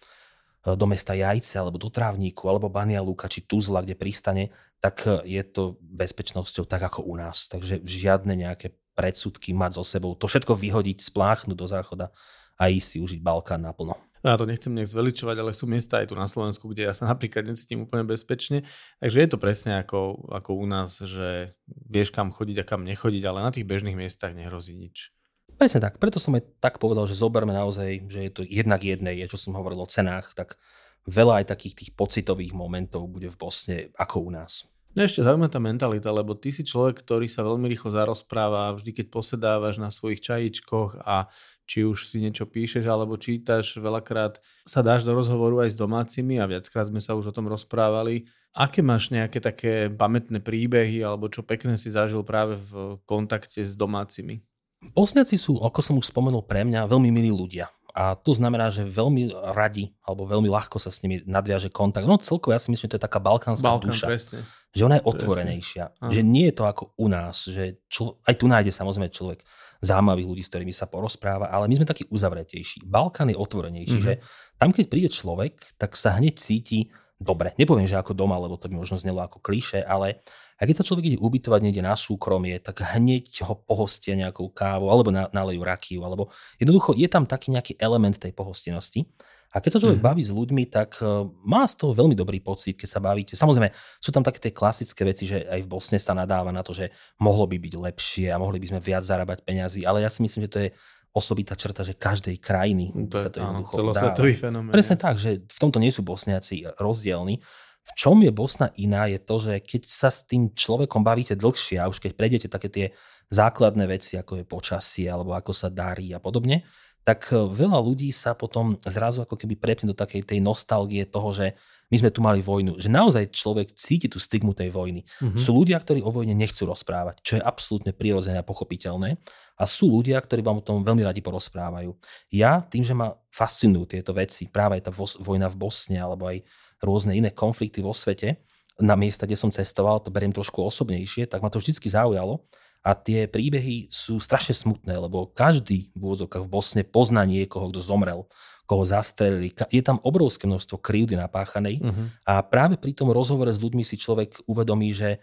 [0.64, 5.04] e, do mesta Jajce, alebo do Trávníku, alebo Bania Luka, či Tuzla, kde pristane, tak
[5.04, 7.44] e, je to bezpečnosťou tak ako u nás.
[7.52, 12.08] Takže žiadne nejaké predsudky mať so sebou, to všetko vyhodiť, spláchnuť do záchoda
[12.56, 14.00] a ísť si užiť Balkán naplno.
[14.24, 17.04] Ja to nechcem nech zveličovať, ale sú miesta aj tu na Slovensku, kde ja sa
[17.04, 18.64] napríklad necítim úplne bezpečne.
[19.04, 23.22] Takže je to presne ako, ako u nás, že vieš kam chodiť a kam nechodiť,
[23.28, 25.12] ale na tých bežných miestach nehrozí nič.
[25.60, 26.00] Presne tak.
[26.00, 29.38] Preto som aj tak povedal, že zoberme naozaj, že je to jednak jednej, je, čo
[29.38, 30.56] som hovoril o cenách, tak
[31.04, 34.64] veľa aj takých tých pocitových momentov bude v Bosne ako u nás.
[34.94, 38.94] Mňa ešte zaujíma tá mentalita, lebo ty si človek, ktorý sa veľmi rýchlo zarozpráva, vždy
[38.94, 41.26] keď posedávaš na svojich čajičkoch a
[41.66, 46.38] či už si niečo píšeš alebo čítaš, veľakrát sa dáš do rozhovoru aj s domácimi
[46.38, 48.30] a viackrát sme sa už o tom rozprávali.
[48.54, 53.74] Aké máš nejaké také pamätné príbehy alebo čo pekné si zažil práve v kontakte s
[53.74, 54.46] domácimi?
[54.94, 57.66] Bosniaci sú, ako som už spomenul, pre mňa veľmi milí ľudia.
[57.94, 62.06] A to znamená, že veľmi radi alebo veľmi ľahko sa s nimi nadviaže kontakt.
[62.06, 64.06] No celkovo ja si myslím, že to je taká balkánska Balkán, duša.
[64.06, 64.38] Presne.
[64.74, 65.84] Že ona je otvorenejšia.
[66.10, 67.46] Že nie je to ako u nás.
[67.46, 69.46] Že člo, aj tu nájde samozrejme človek
[69.84, 72.88] zaujímavých ľudí, s ktorými sa porozpráva, ale my sme takí uzavretejší.
[72.88, 74.18] Balkán je otvorenejší, mm-hmm.
[74.18, 74.24] že
[74.56, 76.88] tam, keď príde človek, tak sa hneď cíti
[77.20, 77.54] dobre.
[77.60, 80.24] Nepoviem, že ako doma, lebo to by možno znelo ako klíše, ale
[80.58, 84.90] a keď sa človek ide ubytovať niekde na súkromie, tak hneď ho pohostia nejakou kávou,
[84.90, 86.30] alebo na, nalejú rakiu, alebo
[86.62, 89.06] jednoducho je tam taký nejaký element tej pohostinnosti.
[89.54, 90.10] A keď sa človek mm-hmm.
[90.18, 93.38] baví s ľuďmi, tak uh, má z toho veľmi dobrý pocit, keď sa bavíte.
[93.38, 93.70] Samozrejme,
[94.02, 96.90] sú tam také tie klasické veci, že aj v Bosne sa nadáva na to, že
[97.22, 100.50] mohlo by byť lepšie a mohli by sme viac zarábať peniazy, ale ja si myslím,
[100.50, 100.68] že to je
[101.14, 104.74] osobitá črta, že každej krajiny to je, sa to jednoducho celosvetový fenomén.
[104.74, 107.38] Presne tak, že v tomto nie sú Bosniaci rozdielni.
[107.84, 111.78] V čom je Bosna iná, je to, že keď sa s tým človekom bavíte dlhšie
[111.78, 112.86] a už keď prejdete také tie
[113.30, 116.66] základné veci, ako je počasie, alebo ako sa darí a podobne,
[117.04, 121.30] tak e, veľa ľudí sa potom zrazu ako keby prepne do takej tej nostalgie toho,
[121.36, 121.52] že
[121.92, 122.80] my sme tu mali vojnu.
[122.80, 125.04] Že naozaj človek cíti tú stigmu tej vojny.
[125.04, 125.38] Mm-hmm.
[125.38, 129.20] Sú ľudia, ktorí o vojne nechcú rozprávať, čo je absolútne prirodzené a pochopiteľné.
[129.60, 131.92] A sú ľudia, ktorí vám o tom veľmi radi porozprávajú.
[132.32, 136.40] Ja tým, že ma fascinujú tieto veci, práve aj tá vojna v Bosne alebo aj
[136.80, 138.40] rôzne iné konflikty vo svete,
[138.74, 142.42] na miesta, kde som cestoval, to beriem trošku osobnejšie, tak ma to vždy zaujalo.
[142.84, 147.80] A tie príbehy sú strašne smutné, lebo každý v úvodzovkách v Bosne pozná niekoho, kto
[147.80, 148.28] zomrel,
[148.68, 149.56] koho zastrelili.
[149.72, 152.06] Je tam obrovské množstvo krivdy napáchanej uh-huh.
[152.28, 155.16] a práve pri tom rozhovore s ľuďmi si človek uvedomí, že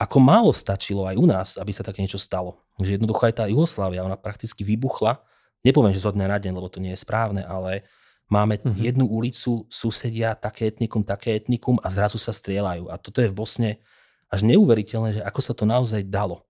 [0.00, 2.64] ako málo stačilo aj u nás, aby sa také niečo stalo.
[2.80, 5.20] Že jednoducho aj tá Jugoslávia, ona prakticky vybuchla.
[5.66, 7.84] Nepoviem, že zo dňa na deň, lebo to nie je správne, ale
[8.28, 8.76] Máme uh-huh.
[8.76, 12.92] jednu ulicu, susedia, také etnikum, také etnikum a zrazu sa strieľajú.
[12.92, 13.70] A toto je v Bosne
[14.28, 16.44] až neuveriteľné, že ako sa to naozaj dalo.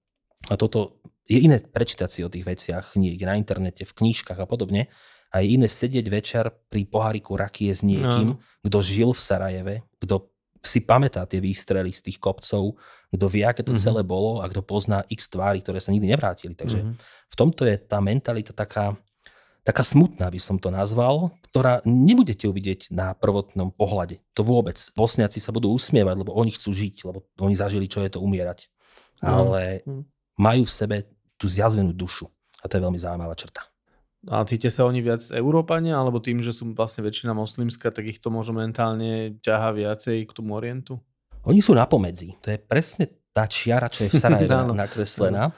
[0.46, 4.46] A toto je iné prečítať si o tých veciach niekde na internete, v knížkach a
[4.46, 4.86] podobne.
[5.28, 8.40] A je iné sedieť večer pri poháriku rakie s niekým, no.
[8.64, 10.32] kto žil v Sarajeve, kto
[10.64, 12.80] si pamätá tie výstrely z tých kopcov,
[13.12, 13.84] kto vie, aké to uh-huh.
[13.84, 16.56] celé bolo a kto pozná x tvári, ktoré sa nikdy nevrátili.
[16.56, 16.96] Takže uh-huh.
[17.30, 18.96] v tomto je tá mentalita taká
[19.68, 24.24] taká smutná by som to nazval, ktorá nebudete uvidieť na prvotnom pohľade.
[24.32, 24.80] To vôbec.
[24.96, 28.72] Bosniaci sa budú usmievať, lebo oni chcú žiť, lebo oni zažili, čo je to umierať.
[29.20, 29.44] No.
[29.44, 30.08] Ale hm.
[30.38, 30.96] Majú v sebe
[31.36, 32.30] tú zjazvenú dušu.
[32.62, 33.62] A to je veľmi zaujímavá črta.
[34.26, 38.18] A cítia sa oni viac Európania, alebo tým, že sú vlastne väčšina moslimská, tak ich
[38.18, 40.98] to možno mentálne ťaha viacej k tomu orientu?
[41.46, 42.34] Oni sú na pomedzi.
[42.42, 45.54] To je presne tá čiara, čo je v Sarajeve nakreslená.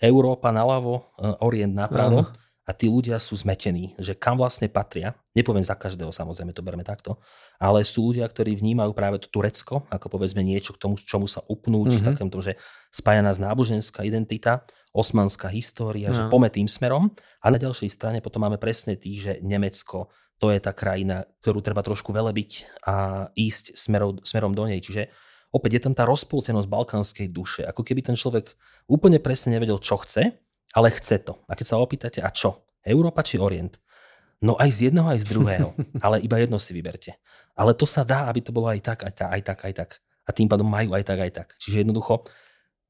[0.00, 2.26] Európa naľavo, e, Orient napravo.
[2.26, 5.18] Áno a tí ľudia sú zmetení, že kam vlastne patria.
[5.34, 7.18] Nepoviem za každého, samozrejme, to berme takto.
[7.58, 11.42] Ale sú ľudia, ktorí vnímajú práve to Turecko, ako povedzme niečo k tomu, čomu sa
[11.50, 12.06] upnúť, mm-hmm.
[12.06, 12.54] takým tom, že
[12.94, 14.62] spája nás náboženská identita,
[14.94, 16.14] osmanská história, no.
[16.14, 17.10] že pome tým smerom.
[17.42, 20.06] A na ďalšej strane potom máme presne tých, že Nemecko,
[20.38, 24.78] to je tá krajina, ktorú treba trošku velebiť a ísť smerom, smerom do nej.
[24.78, 25.10] Čiže
[25.50, 27.66] opäť je tam tá rozpoltenosť balkánskej duše.
[27.66, 28.54] Ako keby ten človek
[28.86, 30.38] úplne presne nevedel, čo chce,
[30.74, 31.38] ale chce to.
[31.50, 32.66] A keď sa opýtate, a čo?
[32.86, 33.76] Európa či Orient?
[34.40, 35.68] No aj z jedného, aj z druhého.
[36.04, 37.18] ale iba jedno si vyberte.
[37.52, 39.90] Ale to sa dá, aby to bolo aj tak, aj tak, aj tak, aj tak.
[40.24, 41.48] A tým pádom majú aj tak, aj tak.
[41.58, 42.24] Čiže jednoducho,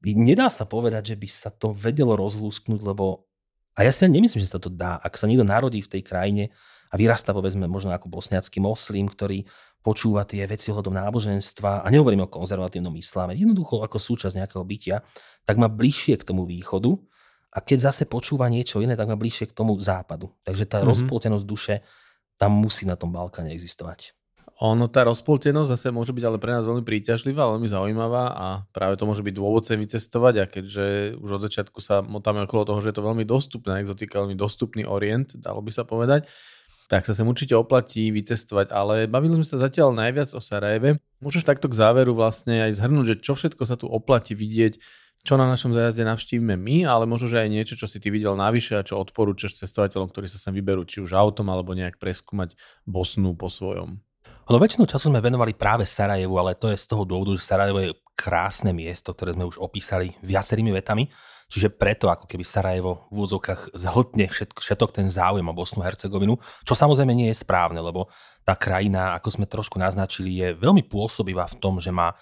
[0.05, 3.27] nedá sa povedať, že by sa to vedelo rozlúsknuť, lebo
[3.71, 4.99] a ja si nemyslím, že sa to dá.
[4.99, 6.51] Ak sa niekto narodí v tej krajine
[6.91, 9.47] a vyrastá, povedzme, možno ako bosniacký moslim, ktorý
[9.79, 15.07] počúva tie veci ohľadom náboženstva, a nehovorím o konzervatívnom isláme, jednoducho ako súčasť nejakého bytia,
[15.47, 16.99] tak má bližšie k tomu východu
[17.51, 20.31] a keď zase počúva niečo iné, tak má bližšie k tomu západu.
[20.47, 20.91] Takže tá mm-hmm.
[20.91, 21.75] rozpoltenosť duše
[22.39, 24.15] tam musí na tom Balkáne existovať.
[24.61, 28.93] Ono, tá rozpoltenosť zase môže byť ale pre nás veľmi príťažlivá, veľmi zaujímavá a práve
[28.93, 32.77] to môže byť dôvod sem vycestovať a keďže už od začiatku sa motáme okolo toho,
[32.77, 36.29] že je to veľmi dostupná exotika, veľmi dostupný orient, dalo by sa povedať,
[36.93, 41.01] tak sa sem určite oplatí vycestovať, ale bavili sme sa zatiaľ najviac o Sarajeve.
[41.25, 44.77] Môžeš takto k záveru vlastne aj zhrnúť, že čo všetko sa tu oplatí vidieť
[45.21, 48.33] čo na našom zájazde navštívime my, ale možno, že aj niečo, čo si ty videl
[48.33, 52.57] navyše a čo odporúčaš cestovateľom, ktorí sa sem vyberú, či už autom, alebo nejak preskúmať
[52.89, 54.01] Bosnu po svojom.
[54.51, 57.79] No väčšinu času sme venovali práve Sarajevu, ale to je z toho dôvodu, že Sarajevo
[57.79, 61.07] je krásne miesto, ktoré sme už opísali viacerými vetami.
[61.51, 65.87] Čiže preto ako keby Sarajevo v úzokách zhltne všetko, všetok ten záujem o Bosnu a
[65.87, 68.07] Hercegovinu, čo samozrejme nie je správne, lebo
[68.47, 72.15] tá krajina, ako sme trošku naznačili, je veľmi pôsobivá v tom, že má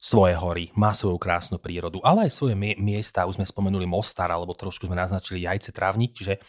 [0.00, 4.56] svoje hory, má svoju krásnu prírodu, ale aj svoje miesta, už sme spomenuli Mostar, alebo
[4.56, 6.40] trošku sme naznačili Jajce Trávnik, čiže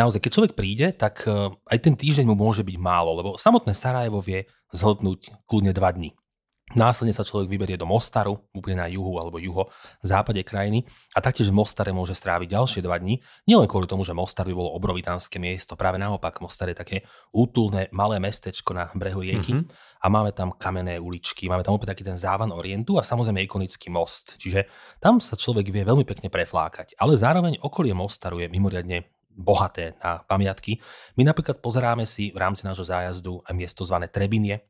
[0.00, 3.76] naozaj, keď človek príde, tak eh, aj ten týždeň mu môže byť málo, lebo samotné
[3.76, 6.16] Sarajevo vie zhltnúť kľudne dva dní.
[6.72, 9.68] Následne sa človek vyberie do Mostaru, úplne na juhu alebo juho
[10.00, 13.20] západe krajiny a taktiež v Mostare môže stráviť ďalšie dva dní.
[13.44, 16.96] Nielen kvôli tomu, že Mostar by bolo obrovitánske miesto, práve naopak Mostar je také
[17.36, 20.00] útulné malé mestečko na brehu rieky mm-hmm.
[20.00, 23.92] a máme tam kamenné uličky, máme tam opäť taký ten závan Orientu a samozrejme ikonický
[23.92, 24.40] most.
[24.40, 24.64] Čiže
[25.04, 29.04] tam sa človek vie veľmi pekne preflákať, ale zároveň okolie Mostaru je mimoriadne
[29.36, 30.80] bohaté na pamiatky.
[31.20, 34.64] My napríklad pozeráme si v rámci nášho zájazdu aj miesto zvané Trebinie,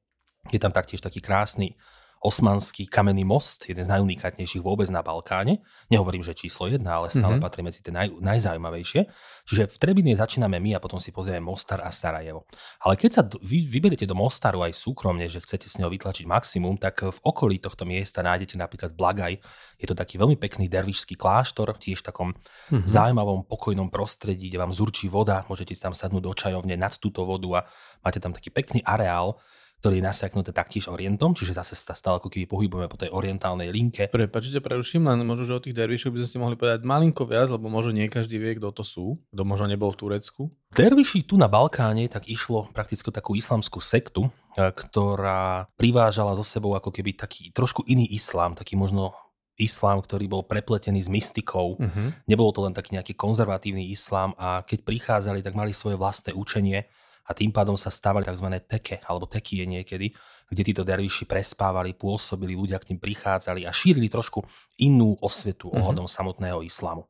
[0.53, 1.77] je tam taktiež taký krásny
[2.25, 5.61] osmanský kamenný most, jeden z najunikátnejších vôbec na Balkáne.
[5.93, 7.45] Nehovorím, že číslo jedna, ale stále mm-hmm.
[7.45, 9.01] patrí medzi tie naj, najzaujímavejšie.
[9.45, 12.49] Čiže v Trebine začíname my a potom si pozrieme Mostar a Sarajevo.
[12.81, 16.81] Ale keď sa vy vyberiete do Mostaru aj súkromne, že chcete s neho vytlačiť maximum,
[16.81, 19.37] tak v okolí tohto miesta nájdete napríklad Blagaj.
[19.77, 22.89] Je to taký veľmi pekný dervišský kláštor, tiež v takom mm-hmm.
[22.89, 27.29] zaujímavom pokojnom prostredí, kde vám zurčí voda, môžete si tam sadnúť do čajovne nad túto
[27.29, 27.69] vodu a
[28.01, 29.37] máte tam taký pekný areál,
[29.85, 33.69] ktorý je nasiaknuté taktiež orientom, čiže zase sa stále ako keby pohybujeme po tej orientálnej
[33.69, 34.09] linke.
[34.09, 37.53] Prepačte, preruším, len možno, že o tých dervišoch by sme si mohli povedať malinko viac,
[37.53, 40.49] lebo možno nie každý vie, kto to sú, kto možno nebol v Turecku.
[40.73, 46.73] Derviši tu na Balkáne tak išlo prakticky takú islamskú sektu, e, ktorá privážala so sebou
[46.81, 49.13] ako keby taký trošku iný islám, taký možno
[49.61, 51.77] islám, ktorý bol prepletený s mystikou.
[51.77, 52.09] Uh-huh.
[52.25, 56.89] Nebolo to len taký nejaký konzervatívny islám a keď prichádzali, tak mali svoje vlastné učenie
[57.25, 58.49] a tým pádom sa stávali tzv.
[58.69, 60.13] teke alebo tekie niekedy,
[60.49, 64.45] kde títo derviši prespávali, pôsobili, ľudia k ním prichádzali a šírili trošku
[64.85, 65.81] inú osvetu mm-hmm.
[65.81, 67.09] ohľadom samotného islamu.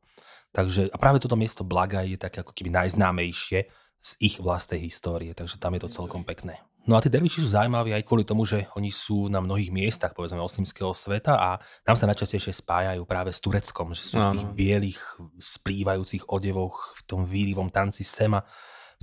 [0.55, 3.67] Takže a práve toto miesto Blaga je také ako keby najznámejšie
[3.99, 6.63] z ich vlastnej histórie, takže tam je to celkom pekné.
[6.85, 10.13] No a tí derviši sú zaujímaví aj kvôli tomu, že oni sú na mnohých miestach,
[10.13, 11.49] povedzme, oslimského sveta a
[11.81, 15.01] tam sa najčastejšie spájajú práve s Tureckom, že sú v tých bielých
[15.41, 18.45] splývajúcich odevoch, v tom výrivom tanci Sema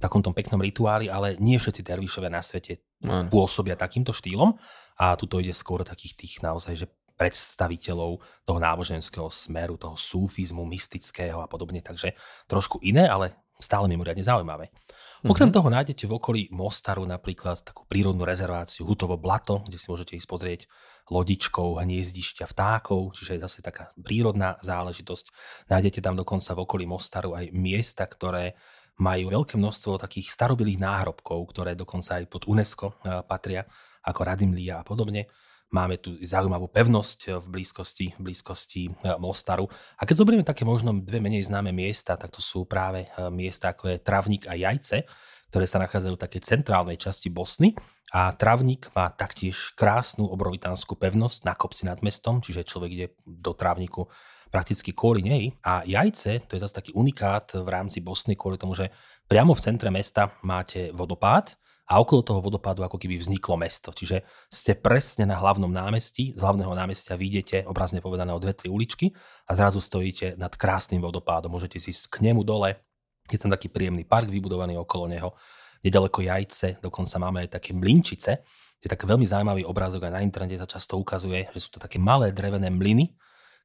[0.03, 3.31] v takomto peknom rituáli, ale nie všetci dervišovia na svete ano.
[3.31, 4.59] pôsobia takýmto štýlom
[4.99, 11.38] a tuto ide skôr takých tých naozaj, že predstaviteľov toho náboženského smeru, toho súfizmu, mystického
[11.38, 12.19] a podobne, takže
[12.51, 14.75] trošku iné, ale stále mimoriadne zaujímavé.
[15.23, 15.55] Okrem mm-hmm.
[15.55, 20.27] toho nájdete v okolí Mostaru napríklad takú prírodnú rezerváciu Hutovo blato, kde si môžete ísť
[20.27, 20.61] pozrieť
[21.07, 25.31] lodičkou hniezdišťa vtákov, čiže je zase taká prírodná záležitosť.
[25.71, 28.59] Nájdete tam dokonca v okolí Mostaru aj miesta, ktoré
[29.01, 33.65] majú veľké množstvo takých starobilých náhrobkov, ktoré dokonca aj pod UNESCO patria,
[34.05, 35.31] ako Radimlia a podobne.
[35.73, 39.65] Máme tu zaujímavú pevnosť v blízkosti, v blízkosti Mostaru.
[39.97, 43.97] A keď zoberieme také možno dve menej známe miesta, tak to sú práve miesta ako
[43.97, 45.09] je Travník a Jajce,
[45.49, 47.73] ktoré sa nachádzajú v takej centrálnej časti Bosny.
[48.13, 53.57] A Travník má taktiež krásnu obrovitánsku pevnosť na kopci nad mestom, čiže človek ide do
[53.57, 54.13] Travníku
[54.53, 55.57] prakticky kvôli nej.
[55.65, 58.92] A Jajce, to je zase taký unikát v rámci Bosny kvôli tomu, že
[59.25, 61.57] priamo v centre mesta máte vodopád,
[61.92, 63.92] a okolo toho vodopádu ako keby vzniklo mesto.
[63.92, 68.73] Čiže ste presne na hlavnom námestí, z hlavného námestia vidíte, obrazne povedané, o dve, tri
[68.73, 69.13] uličky
[69.44, 71.53] a zrazu stojíte nad krásnym vodopádom.
[71.53, 72.81] Môžete si k nemu dole,
[73.29, 75.37] je tam taký príjemný park vybudovaný okolo neho.
[75.83, 78.40] Nedaleko Jajce, dokonca máme aj také mlinčice.
[78.81, 81.98] Je taký veľmi zaujímavý obrázok aj na internete sa často ukazuje, že sú to také
[81.98, 83.11] malé drevené mlyny,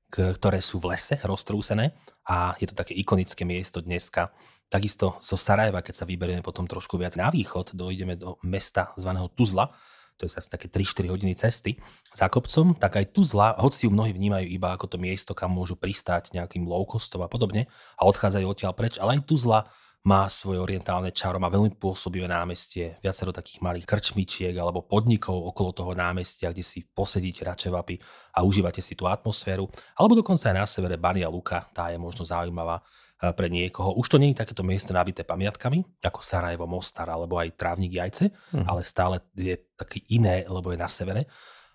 [0.07, 1.91] ktoré sú v lese roztrúsené
[2.27, 4.31] a je to také ikonické miesto dneska.
[4.67, 9.31] Takisto zo Sarajeva, keď sa vyberieme potom trošku viac na východ, dojdeme do mesta zvaného
[9.31, 9.71] Tuzla,
[10.17, 11.77] to je asi také 3-4 hodiny cesty
[12.11, 15.77] za kopcom, tak aj Tuzla, hoci ju mnohí vnímajú iba ako to miesto, kam môžu
[15.77, 19.69] pristáť nejakým low costom a podobne a odchádzajú odtiaľ preč, ale aj Tuzla
[20.05, 25.75] má svoje orientálne čaro, má veľmi pôsobivé námestie, viacero takých malých krčmičiek alebo podnikov okolo
[25.75, 27.99] toho námestia, kde si posedíte račevapy
[28.37, 29.67] a užívate si tú atmosféru.
[29.99, 33.99] Alebo dokonca aj na severe Bania Luka, tá je možno zaujímavá eh, pre niekoho.
[33.99, 38.31] Už to nie je takéto miesto nabité pamiatkami, ako Sarajevo, Mostar alebo aj Trávnik Jajce,
[38.31, 38.63] hmm.
[38.63, 41.27] ale stále je také iné, lebo je na severe.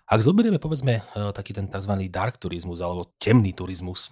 [0.09, 1.93] Ak zoberieme povedzme eh, taký ten tzv.
[2.09, 4.09] dark turizmus alebo temný turizmus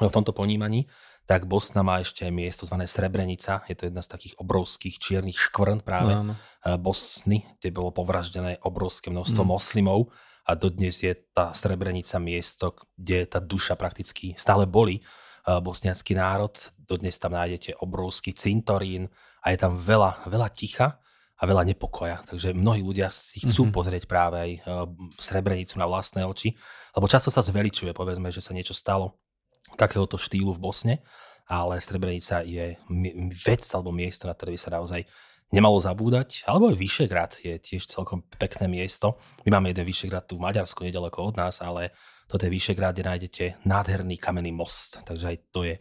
[0.00, 0.88] v tomto ponímaní,
[1.26, 3.62] tak Bosna má ešte miesto zvané Srebrenica.
[3.70, 6.34] Je to jedna z takých obrovských čiernych škvrn práve no, no.
[6.82, 9.48] Bosny, kde bolo povraždené obrovské množstvo mm.
[9.48, 10.10] moslimov
[10.42, 16.52] a dodnes je tá Srebrenica miesto, kde tá duša prakticky stále boli eh, bosniacký národ.
[16.74, 19.06] Dodnes tam nájdete obrovský cintorín
[19.46, 20.98] a je tam veľa, veľa ticha
[21.38, 22.26] a veľa nepokoja.
[22.26, 23.76] Takže mnohí ľudia si chcú mm-hmm.
[23.78, 24.62] pozrieť práve aj eh,
[25.22, 26.50] Srebrenicu na vlastné oči,
[26.98, 29.22] lebo často sa zveličuje, povedzme, že sa niečo stalo
[29.76, 30.94] takéhoto štýlu v Bosne,
[31.48, 32.76] ale Srebrenica je
[33.44, 35.02] vec alebo miesto, na ktoré by sa naozaj
[35.52, 39.20] nemalo zabúdať, alebo aj Vyšegrad je tiež celkom pekné miesto.
[39.44, 41.92] My máme jeden Vyšegrad tu v Maďarsku, nedaleko od nás, ale
[42.24, 45.76] toto je Vyšegrad, kde nájdete nádherný kamenný most, takže aj to je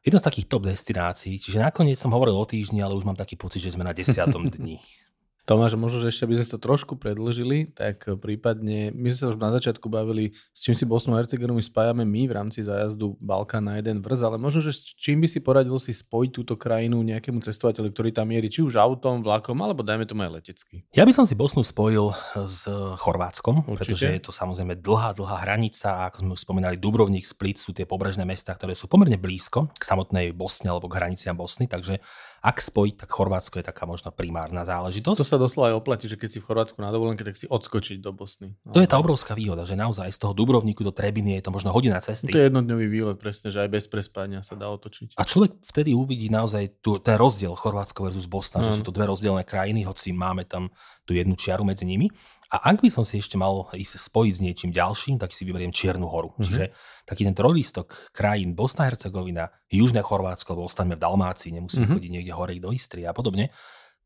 [0.00, 1.36] jedna z takých top destinácií.
[1.36, 4.48] Čiže nakoniec som hovoril o týždni, ale už mám taký pocit, že sme na desiatom
[4.48, 4.80] dni.
[5.46, 9.38] Tomáš, možno, že ešte by sme to trošku predlžili, tak prípadne, my sme sa už
[9.38, 13.70] na začiatku bavili, s čím si Bosnu a Hercegovinu spájame my v rámci zájazdu Balkán
[13.70, 16.98] na jeden vrz, ale možno, že s čím by si poradil si spojiť túto krajinu
[16.98, 20.82] nejakému cestovateľu, ktorý tam mierí, či už autom, vlakom, alebo dajme tomu aj letecky.
[20.90, 22.10] Ja by som si Bosnu spojil
[22.42, 22.66] s
[22.98, 23.70] Chorvátskom, Určite.
[23.70, 27.70] pretože je to samozrejme dlhá, dlhá hranica a ako sme už spomínali, Dubrovník, Split sú
[27.70, 32.02] tie pobrežné mesta, ktoré sú pomerne blízko k samotnej Bosne alebo k hraniciam Bosny, takže
[32.42, 35.18] ak spojiť, tak Chorvátsko je taká možno primárna záležitosť.
[35.22, 38.02] To sa doslova aj oplatí, že keď si v Chorvátsku na dovolenke, tak si odskočiť
[38.02, 38.56] do Bosny.
[38.68, 41.72] To je tá obrovská výhoda, že naozaj z toho Dubrovníku do Trebiny je to možno
[41.72, 42.32] hodina cesty.
[42.32, 45.16] To je jednodňový výlet, presne, že aj bez prespania sa dá otočiť.
[45.16, 48.64] A človek vtedy uvidí naozaj tu, ten rozdiel Chorvátsko versus Bosna, mm.
[48.66, 50.68] že sú to dve rozdielne krajiny, hoci máme tam
[51.08, 52.12] tú jednu čiaru medzi nimi.
[52.46, 55.74] A ak by som si ešte mal ísť spojiť s niečím ďalším, tak si vyberiem
[55.74, 56.30] Čiernu horu.
[56.30, 56.46] Mm-hmm.
[56.46, 56.64] Čiže
[57.02, 61.96] taký ten trojlistok krajín Bosna, Hercegovina, Južné Chorvátsko, lebo ostaneme v Dalmácii, nemusíme mm-hmm.
[61.98, 63.50] chodiť niekde hore do Istrie a podobne,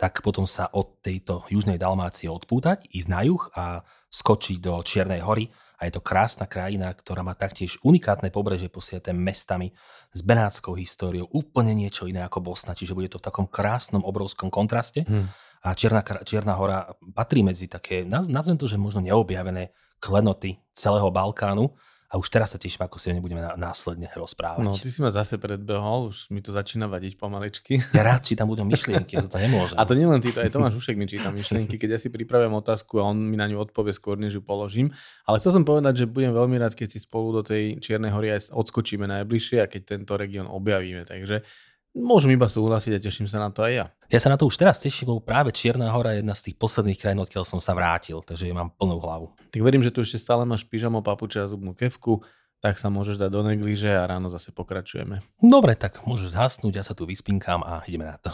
[0.00, 5.20] tak potom sa od tejto južnej Dalmácie odpútať, ísť na juh a skočiť do Čiernej
[5.20, 5.52] hory.
[5.76, 9.76] A je to krásna krajina, ktorá má taktiež unikátne pobrežie posiete mestami
[10.16, 14.48] s benátskou históriou, úplne niečo iné ako Bosna, čiže bude to v takom krásnom, obrovskom
[14.48, 15.04] kontraste.
[15.04, 15.28] Mm
[15.60, 21.76] a Čierna, Čierna hora patrí medzi také, nazvem to, že možno neobjavené klenoty celého Balkánu.
[22.10, 24.66] A už teraz sa teším, ako si o nej budeme následne rozprávať.
[24.66, 27.78] No, ty si ma zase predbehol, už mi to začína vadiť pomaličky.
[27.94, 29.78] Ja rád čítam budem myšlienky, ja to nemôžem.
[29.78, 32.50] A to nielen ty, to aj Tomáš Ušek mi číta myšlienky, keď ja si pripravujem
[32.50, 34.90] otázku a on mi na ňu odpovie skôr, než ju položím.
[35.22, 38.34] Ale chcel som povedať, že budem veľmi rád, keď si spolu do tej Čiernej hory
[38.34, 41.06] aj odskočíme najbližšie a keď tento región objavíme.
[41.06, 41.46] Takže
[41.90, 43.86] Môžem iba súhlasiť a teším sa na to aj ja.
[44.14, 46.56] Ja sa na to už teraz teším, lebo práve Čierna hora je jedna z tých
[46.62, 49.34] posledných krajín, odkiaľ som sa vrátil, takže ja mám plnú hlavu.
[49.50, 52.22] Tak verím, že tu ešte stále máš pyžamo, papuče a zubnú kevku,
[52.62, 55.18] tak sa môžeš dať do negliže a ráno zase pokračujeme.
[55.42, 58.30] Dobre, tak môžeš zhasnúť, ja sa tu vyspinkám a ideme na to.